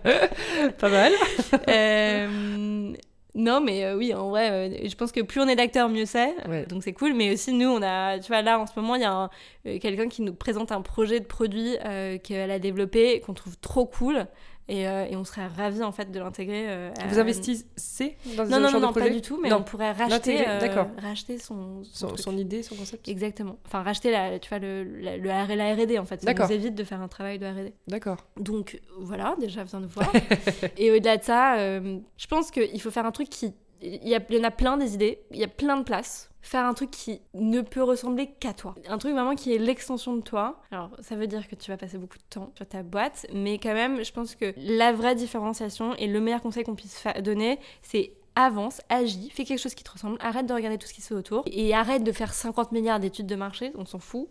[0.79, 1.11] Pas mal.
[1.69, 2.93] Euh,
[3.35, 6.05] non, mais euh, oui, en vrai, euh, je pense que plus on est d'acteurs, mieux
[6.05, 6.33] c'est.
[6.47, 6.65] Ouais.
[6.67, 7.13] Donc c'est cool.
[7.13, 9.29] Mais aussi, nous, on a, tu vois, là, en ce moment, il y a
[9.67, 11.75] euh, quelqu'un qui nous présente un projet de produit
[12.23, 14.25] qu'elle a développé, qu'on trouve trop cool.
[14.67, 16.65] Et, euh, et on serait ravis, en fait, de l'intégrer.
[16.67, 19.39] euh, Vous investissez dans Non, ce non, non, de non, pas du tout.
[19.41, 19.57] Mais Non.
[19.57, 20.59] on pourrait racheter, euh,
[21.01, 23.57] racheter son, son son, idée, son concept Exactement.
[23.65, 26.19] Enfin, racheter la, tu vois, le, la, le R- la R&D, en fait.
[26.21, 26.47] Ça D'accord.
[26.47, 27.73] nous évite de faire un travail de R&D.
[27.87, 28.17] D'accord.
[28.37, 30.11] Donc voilà, déjà, viens nous voir.
[30.77, 33.53] et au-delà de ça, je pense qu'il faut faire un truc qui...
[33.81, 35.83] Il y, a- il y en a plein des idées, il y a plein de
[35.83, 36.31] places.
[36.45, 38.75] Faire un truc qui ne peut ressembler qu'à toi.
[38.87, 40.61] Un truc vraiment qui est l'extension de toi.
[40.69, 43.57] Alors, ça veut dire que tu vas passer beaucoup de temps sur ta boîte, mais
[43.57, 47.59] quand même, je pense que la vraie différenciation et le meilleur conseil qu'on puisse donner,
[47.81, 51.01] c'est avance, agis, fais quelque chose qui te ressemble, arrête de regarder tout ce qui
[51.01, 54.29] se fait autour et arrête de faire 50 milliards d'études de marché, on s'en fout.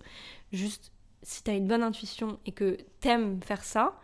[0.53, 0.93] Juste,
[1.25, 3.99] si t'as une bonne intuition et que t'aimes faire ça,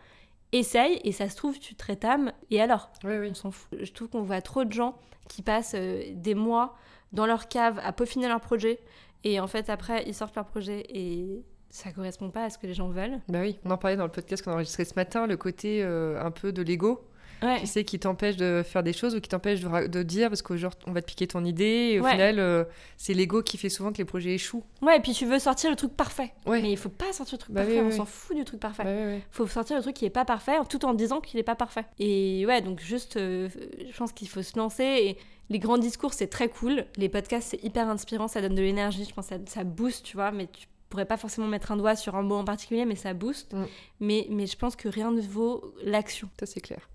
[0.51, 2.91] essaye et ça se trouve, tu te rétames et alors?
[3.05, 3.29] Oui, oui.
[3.31, 3.69] on s'en fout.
[3.79, 4.97] Je trouve qu'on voit trop de gens
[5.29, 6.75] qui passent euh, des mois
[7.11, 8.79] dans leur cave à peaufiner leur projet
[9.23, 12.67] et en fait après ils sortent leur projet et ça correspond pas à ce que
[12.67, 13.19] les gens veulent.
[13.29, 15.81] Bah oui, on en parlait dans le podcast qu'on a enregistré ce matin, le côté
[15.83, 17.01] euh, un peu de l'ego,
[17.41, 17.59] Ouais.
[17.59, 20.55] tu sais, qui t'empêche de faire des choses ou qui t'empêche de, dire parce que
[20.57, 22.11] genre on va te piquer ton idée et au Ouais.
[22.11, 22.65] final euh,
[22.97, 24.63] c'est l'ego qui fait souvent que les projets échouent.
[24.83, 26.33] Ouais, et puis tu veux sortir le truc parfait.
[26.45, 26.61] Ouais.
[26.61, 28.43] Mais il faut pas sortir le truc Bah parfait, oui, on oui, s'en fout du
[28.45, 28.83] truc parfait.
[28.83, 29.21] Bah ouais.
[29.31, 31.85] faut sortir le truc qui est pas parfait tout en disant qu'il est pas parfait.
[31.97, 33.49] Et ouais, donc juste, euh,
[33.91, 34.83] je pense qu'il faut se lancer.
[34.83, 35.17] Et
[35.51, 36.85] les grands discours, c'est très cool.
[36.95, 39.03] Les podcasts, c'est hyper inspirant, ça donne de l'énergie.
[39.07, 40.31] Je pense que ça, ça booste, tu vois.
[40.31, 43.13] Mais tu pourrais pas forcément mettre un doigt sur un mot en particulier, mais ça
[43.13, 43.53] booste.
[43.53, 43.65] Mm.
[43.99, 46.29] Mais, mais je pense que rien ne vaut l'action.
[46.39, 46.89] Ça c'est clair.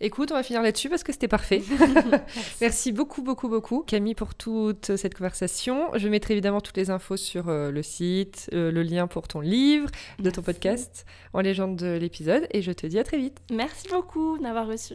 [0.00, 1.64] Écoute, on va finir là-dessus parce que c'était parfait.
[2.60, 5.90] Merci beaucoup, beaucoup, beaucoup, Camille, pour toute cette conversation.
[5.96, 9.40] Je mettrai évidemment toutes les infos sur euh, le site, euh, le lien pour ton
[9.40, 9.88] livre,
[10.20, 13.40] de ton podcast, en légende de l'épisode, et je te dis à très vite.
[13.50, 14.94] Merci beaucoup d'avoir reçu.